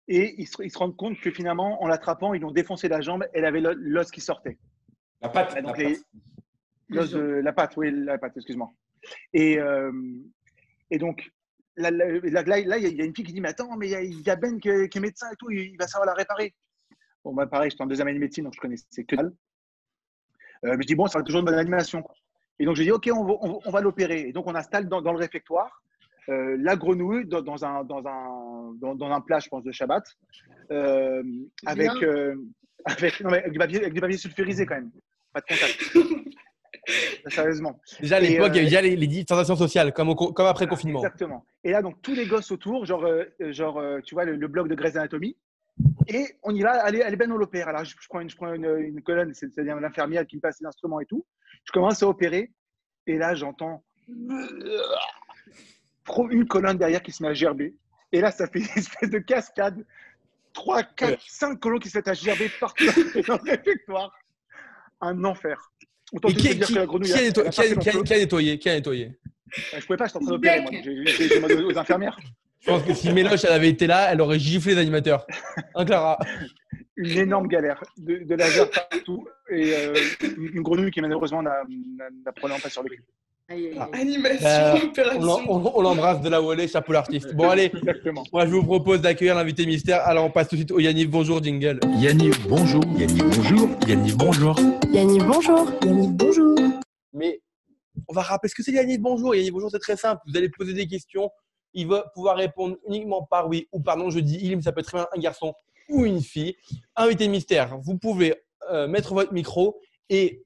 [0.08, 3.02] Et ils se, ils se rendent compte que finalement, en l'attrapant, ils ont défoncé la
[3.02, 3.24] jambe.
[3.34, 4.58] Elle avait l'o- l'os qui sortait.
[5.22, 5.86] La patte, Ah, la donc patte.
[5.86, 5.98] les-
[6.96, 8.72] l'os de la patte, oui, la patte, excuse-moi.
[9.34, 9.92] Et, euh,
[10.90, 11.32] et donc,
[11.78, 14.22] là, il y a- une fille qui dit Mais attends, mais il y a, il
[14.22, 16.54] y a Ben qui est, qui est médecin et tout, il va savoir la réparer.
[17.24, 19.32] Bon, bah, pareil, j'étais en deuxième année de médecine, donc je connaissais que dalle.
[20.66, 22.04] Euh, mais je dis Bon, ça va toujours une bonne animation.
[22.60, 24.22] Et donc, je dis Ok, on va, on va- on va l'opérer.
[24.28, 25.82] Et donc, on installe dans, dans le réfectoire
[26.30, 29.72] euh, la grenouille dans, dans un, dans, un, dans, dans un plat, je pense, de
[29.72, 30.04] Shabbat,
[30.70, 31.24] euh,
[31.66, 32.36] avec, euh,
[32.86, 34.92] avec, non, mais avec, du papier, avec du papier sulfurisé quand même.
[35.34, 36.21] Pas de contact.
[37.28, 37.80] Sérieusement.
[38.00, 40.48] Déjà, à l'époque, il y avait euh, les, les distanciations sociales, comme, au co- comme
[40.48, 41.00] après le confinement.
[41.00, 41.46] Exactement.
[41.64, 44.48] Et là, donc, tous les gosses autour, genre, euh, genre euh, tu vois, le, le
[44.48, 45.36] bloc de Grey's Anatomy.
[46.08, 47.68] Et on y va, allez, allez, Ben, on l'opère.
[47.68, 50.42] Alors, je, je prends une, je prends une, une colonne, c'est- c'est-à-dire l'infirmière qui me
[50.42, 51.26] passe les instruments et tout.
[51.66, 52.52] Je commence à opérer.
[53.08, 53.84] Et là, j'entends
[56.30, 57.76] une colonne derrière qui se met à gerber.
[58.12, 59.86] Et là, ça fait une espèce de cascade.
[60.54, 62.84] 3, 4, 5 colos qui se mettent à gerber partout
[63.28, 64.14] dans le réfectoire.
[65.00, 65.72] Un enfer.
[66.12, 67.52] Autant Et te qui, dire qui- que la grenouille qui a, a- netto- elle a
[67.52, 68.04] qui a- qui a- le colo.
[68.04, 69.12] qui a nettoyé Qui a nettoyé?
[69.78, 70.62] Je pouvais pas, j'étais en train d'opérer.
[70.62, 70.72] moi.
[70.84, 72.18] J'ai demandé aux infirmières.
[72.60, 75.26] Je pense que si Méloche elle avait été là, elle aurait giflé les animateurs.
[75.76, 76.18] Hein, Clara?
[76.96, 77.82] Une énorme galère.
[77.98, 79.28] De, de la gerbe partout.
[79.50, 79.94] Et euh,
[80.38, 81.64] une grenouille qui malheureusement n'a
[82.36, 83.04] probablement pas survécu.
[83.94, 85.82] Animation, Euh, On opération.
[85.82, 87.34] l'embrasse de elle est, chapeau l'artiste.
[87.36, 88.24] Bon, allez, Exactement.
[88.32, 90.02] moi je vous propose d'accueillir l'invité mystère.
[90.08, 91.10] Alors, on passe tout de suite au Yannick.
[91.10, 91.80] Bonjour, jingle.
[91.98, 92.84] Yannick, bonjour.
[92.98, 93.70] Yannick, bonjour.
[93.88, 94.56] Yannick, bonjour.
[94.94, 95.68] Yannick, bonjour.
[95.84, 96.58] Yannick, bonjour.
[97.14, 97.42] Mais
[98.08, 99.36] on va rappeler ce que c'est Yannick Bonjour.
[99.36, 100.22] Yannick Bonjour, c'est très simple.
[100.28, 101.30] Vous allez poser des questions.
[101.74, 104.10] Il va pouvoir répondre uniquement par oui ou par non.
[104.10, 105.54] Je dis il, mais ça peut être un garçon
[105.90, 106.56] ou une fille.
[106.96, 108.34] Invité mystère, vous pouvez
[108.72, 109.78] euh, mettre votre micro
[110.10, 110.42] et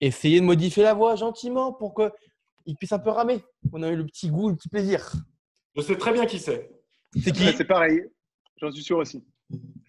[0.00, 1.94] essayer de modifier la voix gentiment pour
[2.64, 3.42] qu'il puisse un peu ramer.
[3.72, 5.12] On a eu le petit goût, le petit plaisir.
[5.76, 6.70] Je sais très bien qui c'est.
[7.22, 8.00] C'est qui C'est pareil.
[8.60, 9.24] J'en suis sûr aussi.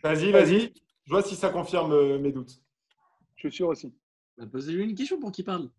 [0.04, 0.74] Vas-y, vas-y.
[1.06, 2.62] Je vois si ça confirme euh, mes doutes.
[3.36, 3.94] Je suis sûr aussi.
[4.38, 5.70] Bah, Posez-lui une question pour qu'il parle.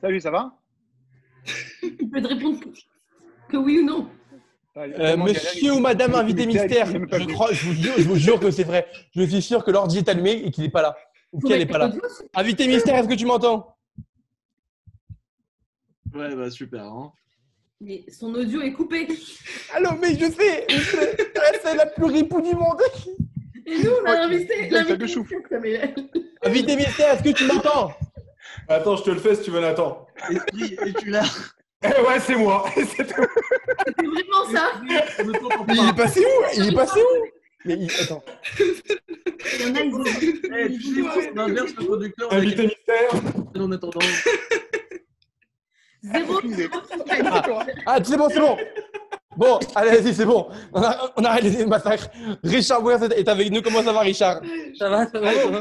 [0.00, 0.56] Salut, ça va?
[1.80, 2.58] Tu peux te répondre
[3.48, 4.08] que oui ou non.
[4.76, 7.32] Ah, il Euh, Monsieur il- ou Madame il- invité il- mystère, il je, venu.
[7.34, 8.86] crois, je, vous jure, je vous jure que c'est vrai.
[9.14, 10.96] Je suis sûr que l'ordi est allumé et qu'il n'est pas là.
[11.32, 11.92] Ou qu'elle n'est pas là.
[12.34, 13.73] Invité mystère, est-ce que tu m'entends?
[16.14, 16.82] Ouais, bah super.
[16.84, 17.12] Hein.
[17.80, 19.06] Mais son audio est coupé.
[19.74, 21.16] Allô, mais je sais, je sais.
[21.62, 22.80] c'est la plus ripou du monde.
[23.66, 24.68] Et nous, on a invité.
[26.42, 27.92] Invité mystère, est-ce que tu m'entends?
[28.68, 30.06] Attends, je te le fais si tu veux, Nathan.
[30.30, 31.22] Esprit, es-tu là
[31.82, 32.64] Eh ouais, c'est moi.
[32.74, 34.72] C'est vraiment ça.
[34.86, 35.02] Mais
[35.74, 35.92] il est pas.
[36.04, 36.44] passé où?
[36.56, 37.24] Il est passé où?
[37.64, 37.90] Mais il...
[38.02, 38.22] attends.
[38.60, 42.32] Il y en a, ils ont- Eh, tu sais quoi, on inverse le producteur.
[42.32, 43.10] Invité mystère.
[43.56, 44.00] En attendant.
[46.12, 46.34] Zéro.
[46.36, 46.68] Aucune idée.
[47.86, 48.56] Ah, c'est bon, c'est bon.
[49.36, 50.48] Bon, allez, vas-y, c'est bon.
[50.72, 52.08] On, a, on arrête les massacres.
[52.44, 53.62] Richard Bouers est avec nous.
[53.62, 54.40] Comment ça va, Richard?
[54.78, 55.60] Ça va, ça va, ça va.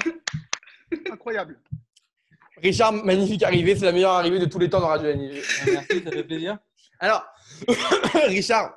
[1.11, 1.59] Incroyable.
[2.61, 3.75] Richard, magnifique arrivée.
[3.75, 5.41] C'est la meilleure arrivée de tous les temps dans Radio NJ.
[5.71, 6.57] Merci, ça fait plaisir.
[6.99, 7.25] Alors,
[8.27, 8.73] Richard,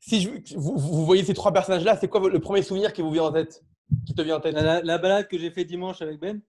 [0.00, 3.10] si je, vous, vous voyez ces trois personnages-là, c'est quoi le premier souvenir qui vous
[3.12, 3.62] vient en tête?
[4.04, 4.54] Qui te vient en tête?
[4.54, 6.40] La, la- la balade que j'ai fait dimanche avec Ben.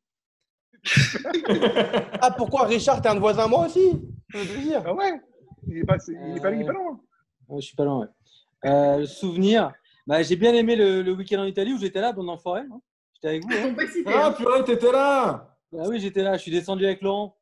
[2.21, 3.91] Ah, pourquoi Richard, t'es un de voisin à moi aussi?
[4.31, 4.39] Ça.
[4.85, 5.21] Ah ouais
[5.67, 6.99] Il est pas, il est pas, il est pas loin.
[7.47, 8.69] Ouais, je suis pas loin, ouais.
[8.69, 9.71] Euh, souvenir.
[10.05, 12.61] Bah, j'ai bien aimé le, le week-end en Italie où j'étais là, dans la forêt.
[12.71, 12.81] hein.
[13.13, 13.51] J'étais avec vous.
[13.53, 13.75] hein.
[14.07, 14.31] Ah, hein.
[14.33, 15.55] purée, t'étais là.
[15.71, 16.37] Bah oui, j'étais là.
[16.37, 17.35] Je suis descendu avec Laurent.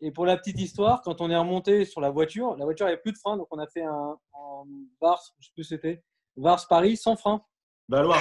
[0.00, 2.96] Et pour la petite histoire, quand on est remonté sur la voiture, la voiture avait
[2.96, 4.64] plus de frein, donc on a fait un, un
[5.00, 6.02] Vars, je sais plus c'était,
[6.38, 7.42] Vars Paris sans frein.
[7.86, 8.18] Valoir.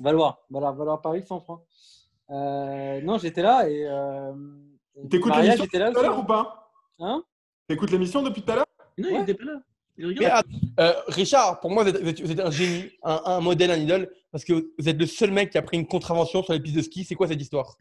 [0.00, 1.60] Valoir, voilà, Valoir Paris sans frein.
[2.30, 3.86] Euh, non, j'étais là et.
[3.86, 4.32] Euh,
[5.10, 7.22] T'écoutes Maria, l'émission j'étais là Tout à l'heure ou pas Hein?
[7.68, 8.66] T'écoutes l'émission depuis tout à l'heure?
[8.98, 9.60] Non, il était pas là.
[9.98, 10.46] Il Mais, regarde.
[10.80, 13.70] euh, Richard, pour moi, vous êtes, vous êtes- vous êtes un génie, un, un modèle,
[13.70, 16.52] un idole, parce que vous êtes le seul mec qui a pris une contravention sur
[16.52, 17.04] les pistes de ski.
[17.04, 17.76] C'est quoi cette histoire?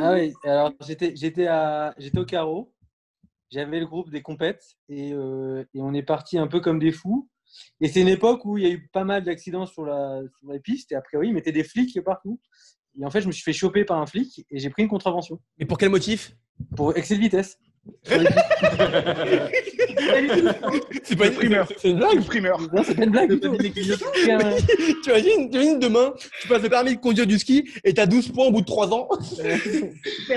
[0.00, 2.72] Ah oui, alors j'étais j'étais à j'étais au carreau,
[3.50, 6.90] j'avais le groupe des compètes et, euh, et on est parti un peu comme des
[6.90, 7.28] fous.
[7.80, 10.50] Et c'est une époque où il y a eu pas mal d'accidents sur la sur
[10.50, 12.40] les pistes et a priori ils mettaient des flics partout.
[13.00, 14.88] Et en fait je me suis fait choper par un flic et j'ai pris une
[14.88, 16.34] contravention Et pour quel motif?
[16.74, 17.58] Pour excès de vitesse.
[21.04, 21.68] C'est pas une Primeur.
[21.76, 22.60] C'est une blague primeur.
[22.72, 23.46] Non, c'est pas une blague Tu
[25.08, 28.32] imagines, tu imagines demain, tu passes le permis de conduire du ski et t'as 12
[28.32, 29.52] points au bout de 3 ans t'es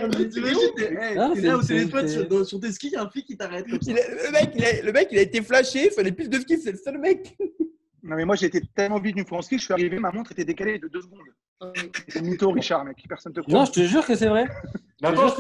[0.02, 2.08] Ah, t'es c'est- là au c'est- téléphone
[2.46, 3.66] sur, tes skis, il y a un flic qui t'arrête.
[3.70, 6.40] Il le, mec, il a, le mec, il a été flashé sur les pistes de
[6.40, 7.36] ski, c'est le seul mec.
[8.04, 10.12] Non, mais moi, j'ai été tellement vite une fois en ski, je suis arrivé, ma
[10.12, 11.20] montre était décalée de deux secondes.
[12.08, 13.04] C'est mytho, Richard, mec.
[13.08, 13.54] Personne te croit.
[13.54, 14.48] Non, je te jure que c'est vrai.
[15.02, 15.36] Nathan, je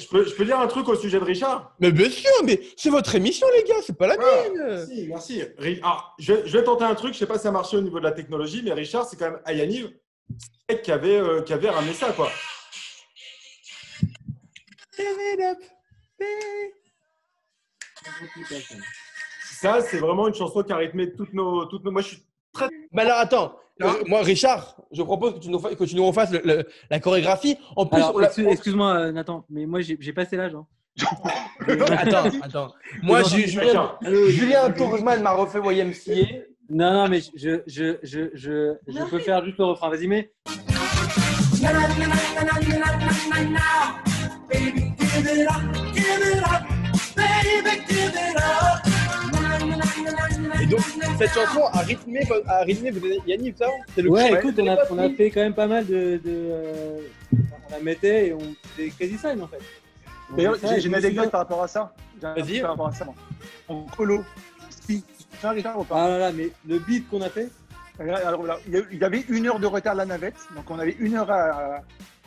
[0.00, 1.74] je, peux, je peux dire un truc au sujet de Richard?
[1.80, 4.64] Mais bien sûr, mais c'est votre émission, les gars, c'est pas la Ah, mienne.
[4.66, 5.42] Merci, merci.
[5.82, 7.82] Alors, je, je vais tenter un truc, je sais pas si ça a marché au
[7.82, 9.90] niveau de la technologie, mais Richard, c'est quand même Ayaniv
[10.82, 12.30] qui avait, euh, qui avait ramené ça, quoi.
[19.62, 21.92] Ça, c'est vraiment une chanson qui a rythmé toutes nos, toutes nos.
[21.92, 22.18] Moi, je suis
[22.92, 26.32] Mais alors attends, euh, moi Richard, je propose que tu nous, que tu nous refasses
[26.32, 27.56] le- le- la chorégraphie.
[27.76, 30.54] En plus, Alors, on l'a- excuse- excuse-moi euh, Nathan, mais moi j'ai j'ai passé l'âge.
[30.54, 30.66] hein.
[31.96, 32.72] attends, attends.
[33.02, 33.96] Moi, c'est Julien,
[34.28, 36.42] Julien Tourgeman m'a refait YMCA.
[36.68, 39.90] Non, non, mais je, je, je, je, je peux faire juste le refrain.
[39.90, 40.32] Vas-y, mais.
[50.76, 50.80] Donc,
[51.18, 52.92] cette chanson a rythmé, a rythmé
[53.26, 55.86] Yannick, ça C'est le Ouais, écoute, on a, on a fait quand même pas mal
[55.86, 56.18] de.
[56.18, 56.98] de euh,
[57.68, 58.40] on la mettait et on
[58.76, 59.60] faisait crazy sign en fait.
[60.36, 61.94] D'ailleurs, j'ai une anecdote par rapport à ça.
[62.20, 62.60] J'ai un Vas-y.
[62.60, 63.04] par rapport à ça.
[63.04, 63.14] moi.
[63.68, 64.24] En colo,
[64.70, 65.04] ski.
[65.30, 67.48] Tu fais un Richard ou pas Ah là là, mais le beat qu'on a fait.
[67.98, 70.70] Alors, là, il y a- il y avait une heure de retard la navette, donc
[70.70, 71.82] on avait une heure à,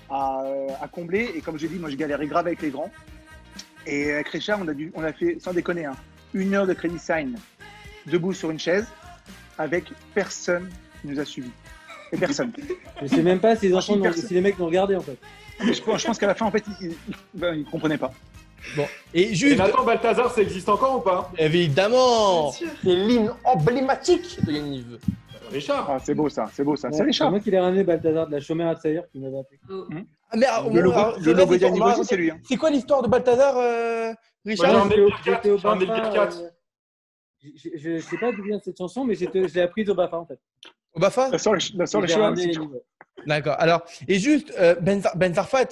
[0.09, 0.43] à,
[0.81, 1.31] à combler.
[1.35, 2.91] Et comme j'ai dit, moi je galérais grave avec les grands.
[3.87, 5.95] Et avec Richard, on a, dû, on a fait, sans déconner, hein,
[6.33, 7.35] une heure de crédit sign
[8.07, 8.87] debout sur une chaise,
[9.57, 10.69] avec personne
[11.01, 11.51] qui nous a suivis.
[12.11, 12.51] Et personne.
[12.99, 15.17] Je ne sais même pas si les, enfants si les mecs nous regardaient en fait.
[15.59, 16.93] Je, je pense qu'à la fin, en fait, ils ne
[17.33, 18.11] ben, comprenaient pas.
[18.75, 18.85] Bon.
[19.13, 19.53] Et juste.
[19.53, 21.31] Et Nathan Balthazar, ça existe encore ou pas?
[21.37, 24.99] Évidemment C'est l'hymne emblématique de Yanniv.
[25.51, 26.89] Richard ah, C'est beau ça, c'est beau ça.
[26.91, 27.27] C'est Richard.
[27.27, 29.59] C'est moi qui l'ai ramené Balthazar de la chômère à Tsaïr qui m'avait appelé.
[29.69, 29.85] Oh.
[29.89, 30.03] Hmm.
[30.31, 32.31] Ah, mais, ah, le logo, le logo, aussi, c'est lui.
[32.31, 32.39] Hein.
[32.43, 34.11] C'est quoi l'histoire de Balthazar, euh,
[34.45, 34.95] Richard ouais,
[35.57, 36.37] J'en 4.
[37.55, 39.95] Je je- je sais pas d'où vient cette chanson, mais j'étais- je l'ai apprise au
[39.95, 40.39] Bafa en fait.
[40.93, 41.29] Au Bafa?
[41.29, 41.37] La
[41.75, 42.59] la Je je.
[43.27, 43.55] D'accord.
[43.59, 45.67] Alors, et juste, euh, Ben, Ben Zarfat,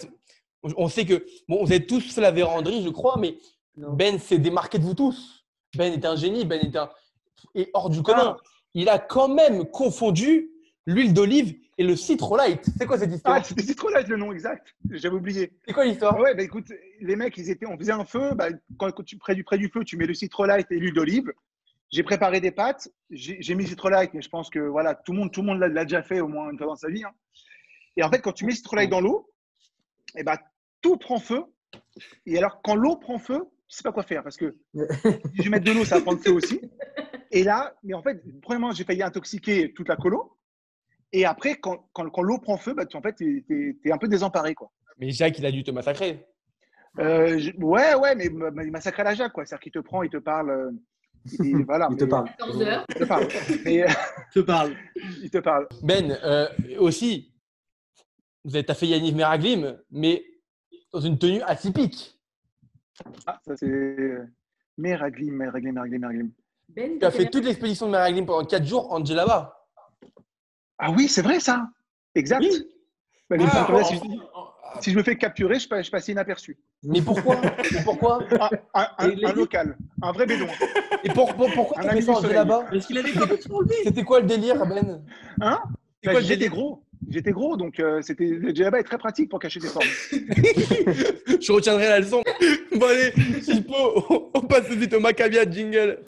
[0.63, 3.38] on- sait que, bon, vous avez tous fait la véranderie, je crois, mais
[3.75, 3.93] Non.
[3.93, 5.45] Ben s'est démarqué de vous tous.
[5.75, 6.89] Ben est un génie, Ben est un.
[7.55, 8.38] Et hors du commun.
[8.75, 10.49] Il a quand même confondu
[10.86, 12.65] l'huile d'olive et le citrolite.
[12.77, 13.38] C'est quoi cette histoire?
[13.39, 14.75] Ah, c'était Citrolight le nom exact.
[14.91, 15.51] J'avais oublié.
[15.65, 16.15] C'est quoi l'histoire?
[16.17, 16.67] Ah ouais, bah écoute,
[17.01, 18.33] les mecs, ils étaient, on faisait un feu.
[18.36, 20.93] Bah, quand, quand tu près du près du feu, tu mets le citrolite et l'huile
[20.93, 21.31] d'olive.
[21.93, 22.89] J'ai préparé des pâtes.
[23.12, 25.84] J'ai mis citrolite, mais je pense que voilà, tout le monde, tout le monde l'a-
[25.86, 27.03] déjà fait au moins une fois dans sa vie.
[27.03, 27.12] hein.
[27.95, 29.29] Et en fait, quand tu mets citrolite dans l'eau,
[30.17, 30.39] et bah
[30.82, 31.43] tout prend feu.
[32.25, 34.58] Et alors, quand l'eau prend feu, tu sais pas quoi faire parce que
[35.36, 36.60] si je mets de l'eau, ça va prendre feu aussi.
[37.32, 40.36] Et là, mais en fait, premièrement, j'ai failli intoxiquer toute la colo.
[41.12, 43.45] Et après, quand, quand, quand l'eau prend feu, bah, tu, en fait, t'es
[43.86, 44.71] es, un peu désemparé, quoi.
[44.97, 46.25] Mais Jacques, il a dû te massacrer.
[46.99, 49.45] Euh, je- ouais, ouais, mais il massacre à la Jacques, quoi.
[49.45, 50.73] C'est-à-dire qu'il te prend, il te parle.
[51.65, 52.29] Voilà, Il te mais- parle.
[52.38, 52.86] 14 heures.
[52.89, 53.27] Il te parle.
[53.65, 53.86] Mais,
[54.33, 54.75] te parle.
[55.21, 55.67] il te parle.
[55.81, 56.47] Ben, euh,
[56.79, 57.33] aussi,
[58.43, 60.23] vous avez fait Yaniv Meraglim, mais
[60.91, 62.19] dans une tenue atypique.
[63.25, 63.65] Ah, ça c'est.
[63.67, 64.25] euh,
[64.77, 66.31] Meraglim, Meraglim, Meraglim, Meraglim.
[66.69, 69.67] Ben, Tu as fait toute l'expédition de Meraglim pendant 4 jours en là-bas.
[70.77, 71.69] Ah oui, c'est vrai ça.
[72.15, 72.41] Exact.
[72.41, 72.67] Oui.
[73.29, 76.57] Bah, Ah, en- si, je me fais capturer, je passe inaperçu.
[76.86, 77.38] Mais pourquoi?
[77.72, 78.19] Mais pourquoi?
[78.39, 78.50] Un,
[78.82, 80.48] un- un- Et les- un local, un vrai bédouin.
[81.04, 82.65] Et pour, pour- pourquoi Un tu as ami fait ça là-bas?
[82.72, 83.28] Parce qu'il avait sur
[83.84, 85.02] C'était quoi le délire, Ben?
[85.41, 85.60] Hein?
[86.06, 86.84] Bah, J'étais gros.
[87.10, 89.86] J'étais gros, donc euh, c'était le djellaba est très pratique pour cacher des formes.
[90.12, 92.24] Je retiendrai la leçon.
[92.78, 93.12] Bon allez,
[93.43, 93.74] Chipo,
[94.10, 96.00] on, on passe tout de suite au Maccabia jingle.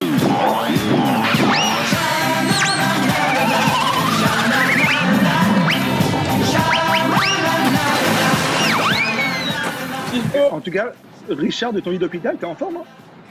[10.52, 10.92] En tout cas,
[11.30, 12.78] Richard de ton lit d'hôpital, t'es en forme.
[12.78, 12.84] hein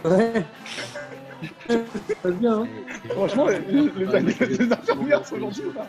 [0.09, 0.44] Ouais.
[1.68, 1.77] Ça
[2.22, 2.66] passe bien, hein
[3.11, 5.64] Franchement, les, les- les infirmières sont gentilles.
[5.66, 5.87] ou pas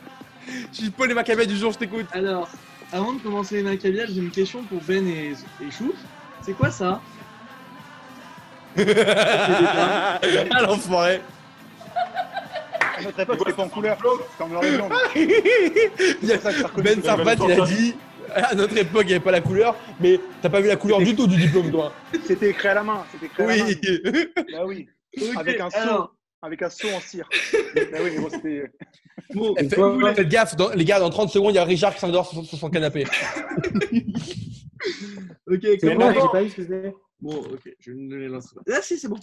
[0.72, 2.06] Chipo, les Maccabias du jour, je t'écoute.
[2.14, 2.48] Alors,
[2.94, 5.96] avant de commencer les macabiales, j'ai une question pour Ben et, et Chouf.
[6.42, 7.02] C'est quoi ça?
[8.78, 10.20] Ah
[10.62, 11.22] l'enfoiré.
[12.98, 13.98] À notre époque, c'était pas en couleur,
[14.32, 14.90] c'était en noir et blanc.
[16.84, 17.96] Ben Sarfat, il a dit
[18.36, 21.00] à notre époque, il n'y avait pas la couleur, mais t'as pas vu la couleur
[21.00, 21.93] du tout du diplôme, toi.
[22.26, 23.04] C'était écrit à la main.
[23.12, 23.65] C'était écrit à la main.
[23.65, 24.26] Oui.
[24.54, 24.88] Bah oui.
[25.38, 25.78] Avec un seau.
[25.78, 27.28] alors, Avec un seau en cire.
[27.91, 28.71] bah oui, mais bon, c'était.
[29.34, 32.00] bon, faites- Faites gaffe, dans- les gars, dans 30 secondes, il y a Richard qui
[32.02, 33.06] s'endort sur, sur son canapé.
[35.48, 36.93] ok, C'est j'ai pas vu ce que c'était.
[37.21, 38.74] Bon, ok, je ne les lancerai pas.
[38.76, 39.15] Ah si, c'est bon.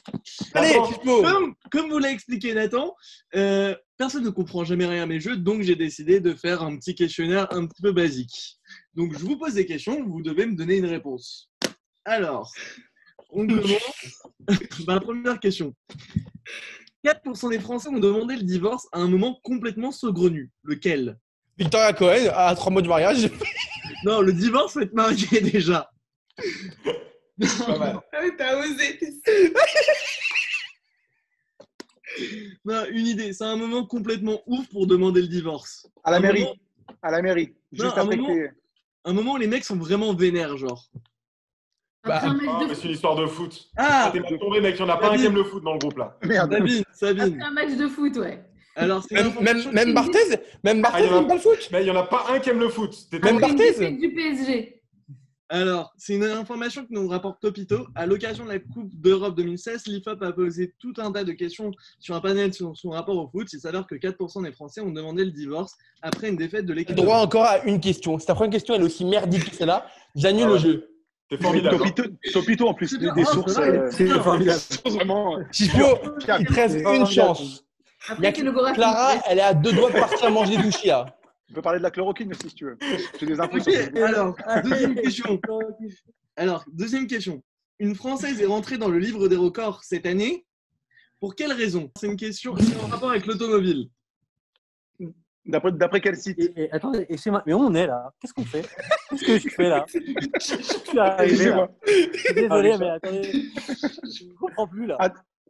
[0.55, 0.72] Allez.
[0.88, 1.22] Chipo.
[1.22, 2.96] Comme, comme vous l'a expliqué Nathan,
[3.37, 6.77] euh, personne ne comprend jamais rien à mes jeux, donc j'ai décidé de faire un
[6.79, 8.57] petit questionnaire un petit peu basique.
[8.94, 11.50] Donc je vous pose des questions, vous devez me donner une réponse.
[12.05, 12.52] Alors,
[13.31, 14.22] on commence
[14.87, 15.74] par la première question.
[17.05, 20.50] 4% des Français ont demandé le divorce à un moment complètement saugrenu.
[20.62, 21.18] Lequel?
[21.59, 23.31] Victoria Cohen, à 3 mois du mariage.
[24.05, 25.88] Non, le divorce, faut être marié déjà.
[26.37, 28.00] Pas mal.
[28.12, 28.98] Ah t'as osé.
[32.64, 35.87] Non, une idée, c'est un moment complètement ouf pour demander le divorce.
[36.05, 36.40] À la Un mairie.
[36.42, 36.55] moment-
[37.00, 37.55] À la mairie.
[37.72, 38.50] Non, Juste un moment- t'es-
[39.05, 40.88] un moment où les mecs sont vraiment vénères, genre.
[42.05, 42.35] Un Ah,
[42.67, 43.69] mais c'est une histoire de foot.
[43.77, 44.75] Ah T'es mal tombé, mec.
[44.79, 46.17] Il n'y en a pas un qui aime le foot dans le groupe là.
[46.25, 46.53] Merde.
[46.53, 47.23] Sabine, Sabine.
[47.23, 48.45] Après un match de foot, ouais.
[48.75, 50.19] Alors, c'est Même, même, même Barthez
[50.65, 52.59] Même Barthez, Ah, pas le foot Mais il n'y en a pas un qui aime
[52.59, 52.97] le foot.
[53.11, 54.82] T'es Même Barthez du PSG.
[55.57, 57.87] Alors, c'est une information que nous rapporte Topito.
[57.95, 61.71] À l'occasion de la Coupe d'Europe 2016, l'IFOP a posé tout un tas de questions
[62.01, 63.53] sur un panel sur son rapport au foot.
[63.53, 66.97] Il s'avère que 4% des Français ont demandé le divorce après une défaite de l'équipe.
[66.97, 68.19] droit encore à une question.
[68.19, 69.85] Si ta première question elle est aussi merdique que celle-là,
[70.17, 70.59] j'annule Ah le ouais.
[70.59, 70.88] jeu.
[71.29, 71.77] T'es formidable.
[71.77, 73.15] Topito, Topito, en plus, C'est des, bien.
[73.15, 73.53] des Oh, sources.
[73.53, 74.59] c'est euh, C'est formidable.
[74.87, 75.37] vraiment.
[75.38, 77.65] euh, il te reste une chance.
[78.19, 78.73] Il y Après, c'est.
[78.75, 81.15] Clara, elle est à deux doigts de partir manger des sushis là.
[81.53, 82.79] On peut parler de la chloroquine aussi, si tu veux.
[83.21, 83.59] J'ai des infos
[84.03, 84.35] alors,
[84.65, 85.38] deuxième question.
[86.35, 87.43] Alors, deuxième question.
[87.79, 90.47] Une Française est rentrée dans le livre des records cette année.
[91.21, 91.91] Pour quelle raison?
[91.99, 93.91] C'est une question en rapport avec l'automobile.
[95.45, 96.38] D'après d'après quel site?
[96.38, 98.11] Et, et- attendez, et c'est ma- mais où on est là?
[98.19, 98.65] Qu'est-ce qu'on fait?
[99.11, 99.85] Qu'est-ce que je fais là?
[99.93, 99.99] Je
[100.38, 101.69] suis arrivé là.
[102.35, 103.31] Désolé, Ah, mais attendez.
[103.33, 104.97] Je ne comprends plus là.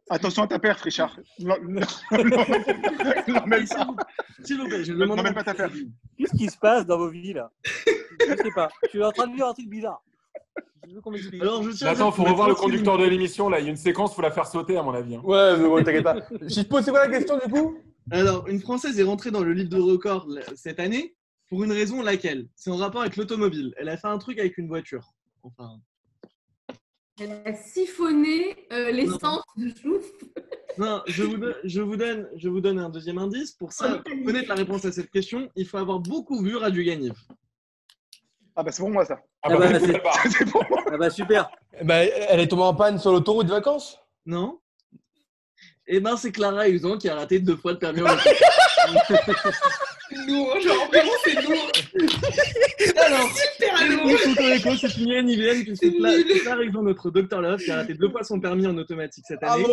[0.09, 1.17] Attention à ta perf, Richard.
[1.39, 1.79] Non, non,
[2.11, 3.95] non, non, même pas.
[4.43, 5.73] S'il vous plaît, je Non, demande même pas ta perf.
[6.17, 7.49] Qu'est-ce qui se passe dans vos vies là?
[7.65, 8.67] Je sais pas.
[8.83, 10.03] Je suis en train de vivre un truc bizarre.
[10.87, 11.41] Je veux qu'on m'explique.
[11.41, 13.59] Alors, je tiens Attends, faut revoir le conducteur de l'émission là.
[13.59, 15.15] Il y a une séquence, faut la faire sauter à mon avis.
[15.15, 15.21] hein.
[15.23, 16.17] Ouais, mais bon, t'inquiète pas.
[16.41, 17.77] Je te pose, c'est quoi la question du coup?
[18.11, 21.15] Alors, une Française est rentrée dans le livre de record cette année
[21.47, 22.47] pour une raison laquelle?
[22.55, 23.73] C'est en rapport avec l'automobile.
[23.77, 25.13] Elle a fait un truc avec une voiture.
[25.43, 25.79] Enfin,
[27.19, 30.03] Elle a siphonné euh, l'essence de chouf.
[30.79, 33.51] non, je vous, donne, je, vous donne, je vous donne un deuxième indice.
[33.51, 36.83] Pour ça, pour connaître la réponse à cette question, il faut avoir beaucoup vu Radio
[36.83, 37.13] Ganiv.
[38.55, 39.19] Ah bah c'est pour moi ça.
[39.43, 40.19] Ah Ah bah, bah, ça part.
[40.29, 40.83] C'est pour moi.
[40.91, 41.49] Ah bah super.
[41.83, 43.99] bah, Elle est tombée en panne sur l'autoroute de vacances?
[44.25, 44.59] Non
[45.87, 48.29] Eh ben, c'est Clara Usan qui a raté deux fois le permis en auto.
[50.27, 51.71] Lourd, genre vraiment c'est lourd.
[53.05, 54.77] Alors, Super c'est lourd.
[54.79, 55.87] c'est une Yanivienne puisque.
[56.43, 59.41] Clara Usan, notre Dr Love, qui a raté deux fois son permis en automatique cette
[59.43, 59.65] année.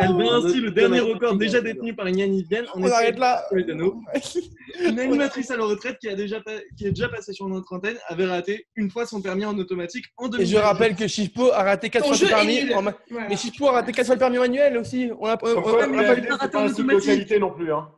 [0.00, 3.44] Elle bat ainsi le dernier record déjà détenu par une Yanivienne en On arrête là.
[3.52, 7.72] Une animatrice à la retraite qui, a déjà pas- qui est déjà passée sur notre
[7.72, 10.46] antenne avait raté une fois son permis en automatique en Et 2000.
[10.46, 12.74] je rappelle que Chipo a raté 4 Ton fois est permis.
[12.74, 13.28] en Voilà.
[13.30, 15.10] Mais Chipo a raté 4 fois le permis manuel aussi.
[15.18, 16.94] On a, on- Comme on- quoi, on le a pas- BAFD, c'est pas un cycle
[16.94, 17.72] de qualité non plus.
[17.72, 17.90] Hein.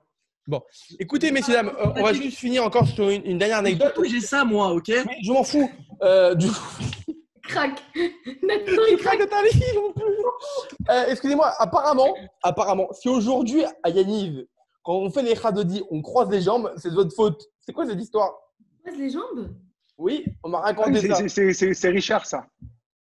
[0.98, 3.92] Écoutez, messieurs, dames, euh, on va juste finir encore sur une, une dernière anecdote.
[3.98, 5.70] Oui, j'ai ça moi, ok Mais je m'en fous.
[6.02, 6.46] Euh, du
[7.42, 7.82] Crac.
[8.42, 9.18] Nathan, il craque.
[9.18, 10.04] craque de ta vie non plus.
[10.90, 14.44] Euh, Excusez-moi, apparemment, apparemment, si aujourd'hui à Yaniv,
[14.82, 17.44] quand on fait les radodis, on croise les jambes, c'est de votre faute.
[17.60, 18.32] C'est quoi cette histoire?
[18.84, 19.50] Croise les jambes?
[19.98, 21.14] Oui, on m'a raconté C'est- ça.
[21.16, 22.46] c'est- C'est c'est- c'est Richard ça.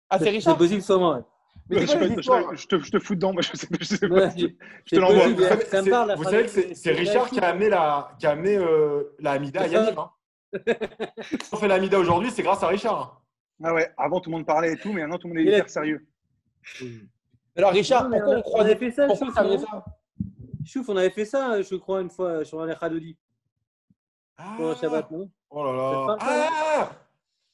[0.09, 0.57] Ah, c'est C'est Richard.
[0.57, 1.23] possible sur moi.
[1.71, 4.29] Mais Je, te, je te fous dedans, moi, je sais, je sais pas.
[4.37, 4.47] Je
[4.95, 5.29] te l'envoie.
[5.29, 6.09] Vous savez, Ça me c'est- parle.
[6.09, 9.15] la vous phrase, savez que c'est Richard qui a amené la, qui a amené euh,
[9.19, 9.99] la à Yannick.
[9.99, 10.11] Hein.
[11.43, 13.23] Si on fait la Hamida aujourd'hui, c'est grâce à Richard.
[13.63, 15.51] Ah ouais, avant tout le monde parlait et tout, mais maintenant tout le monde est
[15.53, 16.07] hyper sérieux.
[17.57, 19.85] Alors Richard, pourquoi on a- on avait fait ça, Pourquoi Chouf, ça ça
[20.67, 23.17] Chouf, on avait fait ça, je crois, une fois sur un Khadodi.
[24.37, 26.17] Ah, Pour un Shabbat, non oh là là.
[26.21, 26.91] Ah,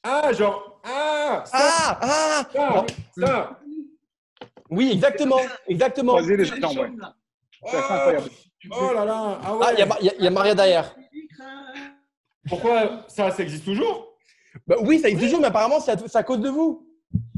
[0.03, 2.85] ah, genre, ah, ça, Ah Ah ça,
[3.27, 3.59] ça.
[4.71, 6.13] Oui, exactement, exactement.
[6.13, 6.91] Croiser les jambes, ouais.
[7.69, 8.29] C'est incroyable.
[8.71, 9.39] Oh là là.
[9.43, 9.65] Ah ouais.
[9.67, 10.95] Ah, il y, a y y Maria derrière.
[12.47, 14.15] Pourquoi ça, ça existe toujours?
[14.67, 16.87] Bah oui, ça existe toujours, mais apparemment, c'est à, cause de vous.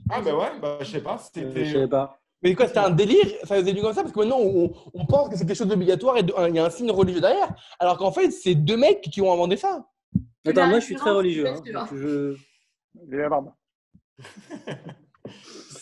[0.09, 1.15] Ah bah ouais, bah je sais pas.
[1.15, 1.65] Euh, C'était.
[1.65, 2.19] Je savais pas.
[2.41, 5.05] Mais quoi, c'était un délire Ça faisait du comme ça Parce que maintenant, on, on
[5.05, 7.47] pense que c'est quelque chose d'obligatoire et il y a un signe religieux derrière.
[7.79, 9.85] Alors qu'en fait, c'est deux mecs qui ont inventé ça.
[10.45, 11.47] Attends, moi je suis très religieux.
[11.47, 11.87] hein.
[11.93, 12.35] je-
[13.09, 13.51] la barbe.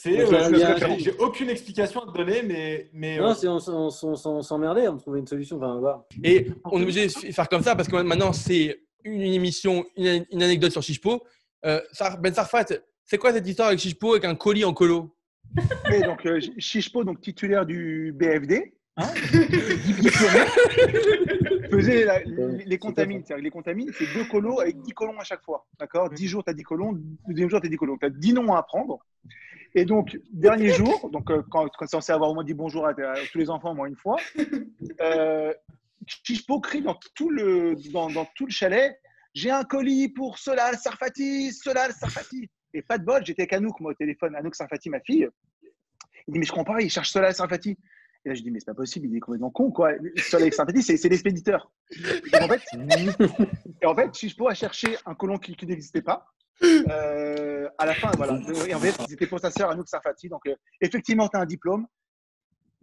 [0.04, 0.20] C'est.
[0.22, 3.20] Euh, j'ai- aucune explication à te donner, mais mais.
[3.20, 5.58] Non, euh, c'est on, on, on, on s'emmerdait, on trouvait une solution.
[5.58, 6.04] Enfin, voilà.
[6.24, 10.26] Et on est obligé de faire comme ça parce que maintenant, c'est une émission, une,
[10.32, 11.22] une anecdote sur Chichpo.
[11.66, 11.80] Euh,
[12.20, 12.66] ben Sarfat,
[13.06, 15.16] c'est quoi cette histoire avec Chichpo avec un colis en colo?
[15.94, 19.08] Et donc, euh, Chichpo, donc titulaire du BFD, Hein
[21.72, 23.24] faisait la- les, les contamines.
[23.26, 25.66] C'est-à-dire les contamines, c'est deux colos avec 10 colons à chaque fois.
[25.80, 26.10] D'accord?
[26.10, 27.98] 10 jours, tu as 10 colons, deuxième jour, tu as 10 colons.
[27.98, 29.00] Tu as 10 noms à apprendre.
[29.74, 32.86] Et donc, dernier jour, donc, euh, quand, quand c'est censé avoir au moins dit bonjour
[32.86, 34.18] à, à tous les enfants au moins une fois,
[35.02, 35.54] euh,
[36.08, 39.00] Chichpo crie dans tout le, dans, dans tout le chalet
[39.34, 42.50] J'ai un colis pour Solal Sarfati, Solal Sarfati.
[42.74, 45.28] Et pas de bol, j'étais avec Anouk, moi, au téléphone, Anouk Sarfati, ma fille.
[46.28, 47.78] Il dit Mais je comprends pas, il cherche Solal Sarfati.
[48.26, 49.92] Et là, je dis Mais c'est pas possible, il est complètement con, quoi.
[50.18, 51.72] Solal Sarfati, c'est c'est l'expéditeur.
[51.92, 52.62] Et en fait,
[53.82, 56.28] et en fait, Chichpo a cherché un colon qui, qui n'existait pas.
[56.64, 58.40] Euh, à la fin, voilà.
[58.68, 60.30] Et en fait, c'était pour sa sœur Anouk Sarfati.
[60.30, 61.86] Donc, euh, effectivement, tu as un diplôme,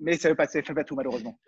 [0.01, 1.39] mais ça ne fait pas, tout, malheureusement.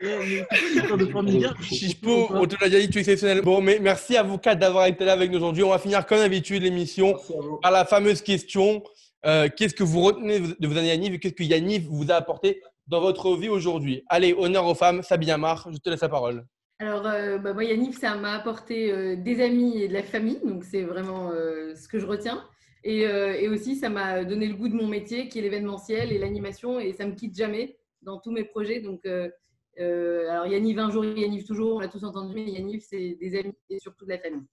[1.61, 3.43] Chichpo, on te l'a déjà dit, tu es exceptionnel.
[3.43, 5.63] Bon, mais merci à vous quatre d'avoir été là avec nous aujourd'hui.
[5.63, 7.17] On va finir comme d'habitude l'émission
[7.63, 8.83] par la fameuse question
[9.27, 12.15] euh, qu'est-ce que vous retenez de vos années Yaniv et qu'est-ce que Yaniv vous a
[12.15, 14.03] apporté dans votre vie aujourd'hui?
[14.09, 15.03] Allez, honneur aux femmes.
[15.03, 16.47] Sabine Amar, je te laisse la parole.
[16.81, 20.41] Alors, euh, bah, moi, Yannick, ça m'a apporté euh, des amis et de la famille,
[20.43, 22.43] donc c'est vraiment euh, ce que je retiens.
[22.85, 26.11] Et, euh, et aussi, ça m'a donné le goût de mon métier, qui est l'événementiel
[26.11, 28.81] et l'animation, et ça me quitte jamais dans tous mes projets.
[28.81, 33.39] Donc, alors Yanniv un jour, Yanniv toujours, on l'a tous entendu, mais Yanniv, c'est des
[33.39, 34.47] amis et surtout de la famille.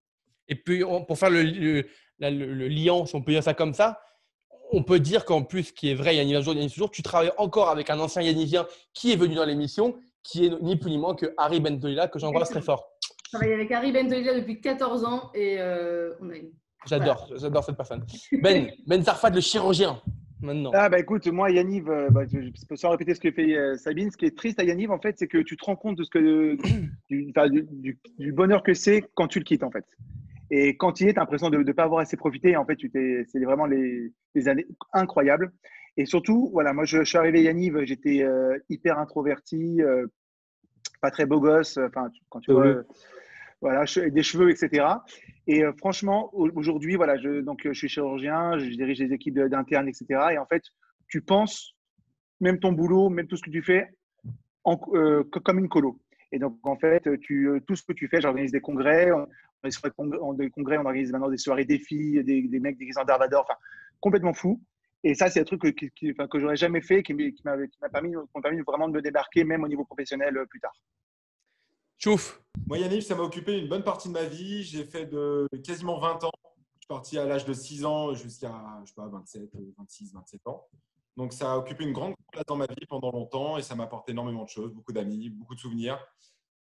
[0.49, 1.85] Et puis, pour faire le, le,
[3.05, 4.01] si on peut dire ça comme ça,
[4.73, 7.03] on peut dire qu'en plus, ce qui est vrai, Yanniv un jour, Yanniv toujours, tu
[7.03, 10.89] travailles encore avec un ancien Yannivien qui est venu dans l'émission, qui est ni plus
[10.91, 12.85] ni moins que Harry Bentolila, que j'embrasse très fort.
[13.25, 16.51] Je travaille avec Harry Bentolila depuis 14 ans et euh, on a une...
[16.87, 18.05] J'adore, j'adore cette personne.
[18.41, 20.01] Ben, Ben Sarfat, le chirurgien.
[20.41, 20.71] maintenant.
[20.73, 23.57] Ah bah écoute, moi Yaniv, euh, bah, je, je peux sans répéter ce que fait
[23.57, 25.75] euh, Sabine, ce qui est triste à Yaniv en fait, c'est que tu te rends
[25.75, 26.55] compte de ce que
[27.09, 29.83] du, enfin, du- du- du bonheur que c'est quand tu le quittes en fait.
[30.49, 32.55] Et quand il est, tu as l'impression de ne pas avoir assez profité.
[32.55, 35.51] En fait, tu t'es, c'est vraiment les, les années incroyables.
[35.97, 40.05] Et surtout, voilà, moi je, je suis arrivé Yaniv, j'étais euh, hyper introverti, euh,
[41.01, 41.77] pas très beau gosse.
[41.77, 42.83] Enfin, tu- quand tu vois, euh,
[43.61, 44.85] voilà, che- des cheveux, etc.
[45.47, 49.11] Et euh, franchement, au- aujourd'hui, voilà, je, donc, euh, je suis chirurgien, je dirige des
[49.13, 50.05] équipes d'internes, etc.
[50.33, 50.63] Et en fait,
[51.07, 51.73] tu penses,
[52.39, 53.87] même ton boulot, même tout ce que tu fais,
[54.63, 55.99] en- euh, comme une colo.
[56.31, 60.33] Et donc, en fait, tu, euh, tout ce que tu fais, j'organise des congrès, on,
[60.33, 63.57] des congrès, on organise maintenant des soirées défis, des, des mecs déguisés en Darvador, enfin,
[63.99, 64.61] complètement fou.
[65.03, 67.23] Et ça, c'est un truc que, qui- qui- enfin, que j'aurais jamais fait, qui m'a
[67.27, 67.43] qui
[67.91, 70.73] permis, permis vraiment de me débarquer, même au niveau professionnel, euh, plus tard.
[71.97, 72.41] Chouf.
[72.67, 74.63] Moi, Yannick, ça m'a occupé une bonne partie de ma vie.
[74.63, 76.31] J'ai fait de quasiment 20 ans.
[76.75, 80.13] Je suis parti à l'âge de 6 ans jusqu'à, je sais pas, 27, euh, 26,
[80.13, 80.67] 27 ans.
[81.15, 83.85] Donc, ça a occupé une grande place dans ma vie pendant longtemps et ça m'a
[83.85, 85.99] apporté énormément de choses, beaucoup d'amis, beaucoup de souvenirs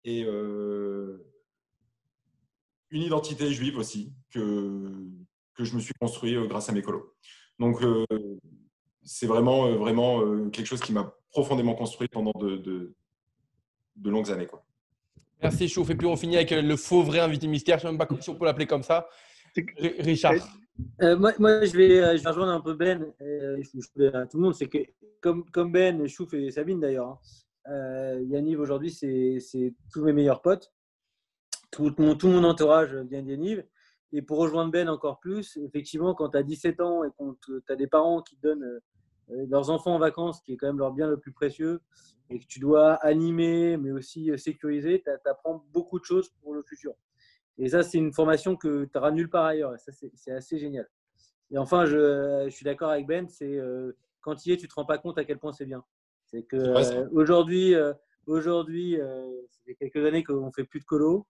[0.06, 1.26] et euh,
[2.92, 5.10] une identité juive aussi que,
[5.56, 7.14] que je me suis construit euh, grâce à mes colos.
[7.60, 8.06] Donc, euh,
[9.04, 12.94] c'est vraiment, euh, vraiment euh, quelque chose qui m'a profondément construit pendant de, de,
[13.96, 14.48] de longues années.
[14.48, 14.64] Quoi.
[15.42, 15.90] Merci Chouf.
[15.90, 17.80] Et puis on finit avec le faux vrai invité mystère.
[17.80, 19.08] Je ne sais même pas si on peut l'appeler comme ça.
[20.00, 20.34] Richard.
[21.02, 23.62] Euh, moi, moi, je vais, je vais rejoindre un peu Ben, euh,
[24.14, 24.54] à tout le monde.
[24.54, 24.80] C'est que,
[25.22, 30.14] comme, comme Ben, Chouf et Sabine d'ailleurs, hein, euh, Yaniv aujourd'hui, c'est c'est tous mes
[30.14, 30.74] meilleurs potes.
[31.72, 33.64] Tout mon, tout mon entourage vient d'Yaniv.
[34.12, 37.62] Et pour rejoindre Ben encore plus, effectivement, quand tu as 17 ans et quand tu
[37.70, 40.78] as des parents qui te donnent euh, leurs enfants en vacances, qui est quand même
[40.78, 41.82] leur bien le plus précieux,
[42.30, 46.54] et que tu dois animer, mais aussi euh, sécuriser, tu apprends beaucoup de choses pour
[46.54, 46.94] le futur.
[47.58, 49.74] Et ça, c'est une formation que tu n'auras nulle part ailleurs.
[49.74, 50.88] Et ça, c'est assez génial.
[51.52, 54.66] Et enfin, je, je suis d'accord avec Ben, c'est euh, quand tu y es, tu
[54.66, 55.84] ne te rends pas compte à quel point c'est bien.
[56.26, 57.94] C'est que euh, aujourd'hui, euh,
[58.28, 59.30] aujourd'hui, euh,
[59.66, 61.26] fait quelques années qu'on fait plus de colo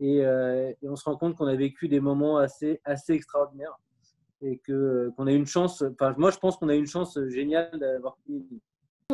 [0.00, 3.78] et, euh, et on se rend compte qu'on a vécu des moments assez, assez extraordinaires
[4.42, 5.82] et que euh, qu'on a une chance.
[5.82, 8.18] Enfin, moi, je pense qu'on a une chance géniale d'avoir.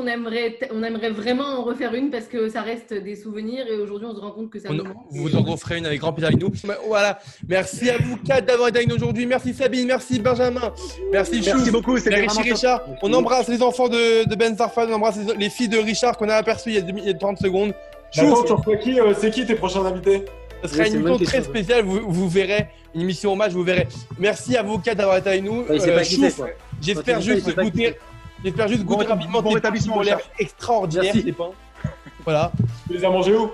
[0.01, 3.74] On aimerait, on aimerait vraiment en refaire une parce que ça reste des souvenirs et
[3.76, 4.97] aujourd'hui on se rend compte que ça On- nous manque.
[5.11, 6.51] vous en referez une avec grand plaisir avec nous.
[6.88, 7.18] Voilà.
[7.47, 9.26] Merci à vous quatre d'avoir été avec nous aujourd'hui.
[9.26, 10.72] Merci Sabine, merci Benjamin,
[11.12, 12.47] merci Merci Chouf, beaucoup, c'était merci top.
[12.47, 12.80] Richard.
[13.03, 16.16] On embrasse les enfants de, de Ben Sarfan, on embrasse les, les filles de Richard
[16.16, 17.74] qu'on a aperçues il y a, deux- il y a 30 secondes.
[18.14, 20.24] Chouf, tu reçois qui euh, C'est qui tes prochains invités?
[20.62, 23.62] ce sera Oui, une c'est émission très spéciale, vous, vous verrez, une émission hommage, vous
[23.62, 23.88] verrez.
[24.18, 25.64] Merci à vous quatre d'avoir été avec nous.
[25.64, 26.57] Ouais, c'est Euh, c'est.
[26.80, 27.97] J'espère juste goûter,
[28.45, 30.30] j'espère juste Bon goûter réta- rapidement bon tes rétablissement, ont l'air Richard.
[30.38, 31.22] extraordinaires, Merci.
[31.22, 31.51] ces pains.
[32.24, 32.53] Voilà.
[32.88, 33.51] Tu les as mangés où?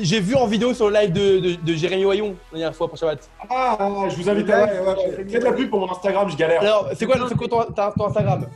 [0.00, 2.88] J'ai vu en vidéo sur le live de, de, de Jérémy Oyon la dernière fois
[2.88, 3.28] pour Shabbat.
[3.50, 4.64] ah, ah, je vous invite à.
[4.64, 4.70] Ouais.
[5.16, 6.60] Faites de la pub pour mon Instagram, je galère.
[6.60, 8.46] Alors, c'est quoi, c'est quoi ton, ton Instagram?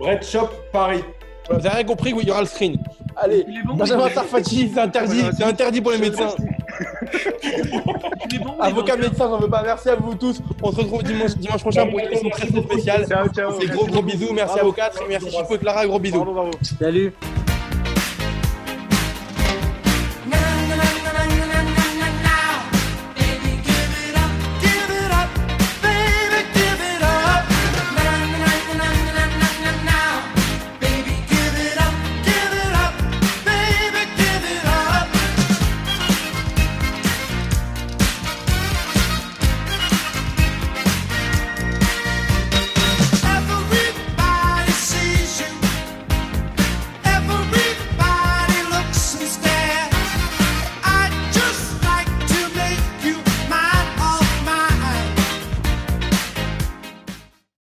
[0.00, 1.02] Red Shop Paris.
[1.50, 2.78] Vous avez rien compris, oui, il y aura le screen.
[3.16, 6.28] Allez, Il est bon, Benjamin Sarfati, c'est interdit, c'est interdit pour les médecins.
[8.44, 9.02] Bon, Avocat bon.
[9.02, 9.62] médecin, j'en veux pas.
[9.62, 10.40] Merci à vous tous.
[10.62, 13.06] On se retrouve dimanche, dimanche prochain pour une émission très très spéciale.
[13.06, 13.52] Ciao, ciao.
[13.60, 15.02] C'est gros gros bisous, merci à vous quatre.
[15.02, 16.16] Et merci Chico et Clara, gros bisous.
[16.16, 16.50] Bravo, bravo.
[16.78, 17.12] Salut.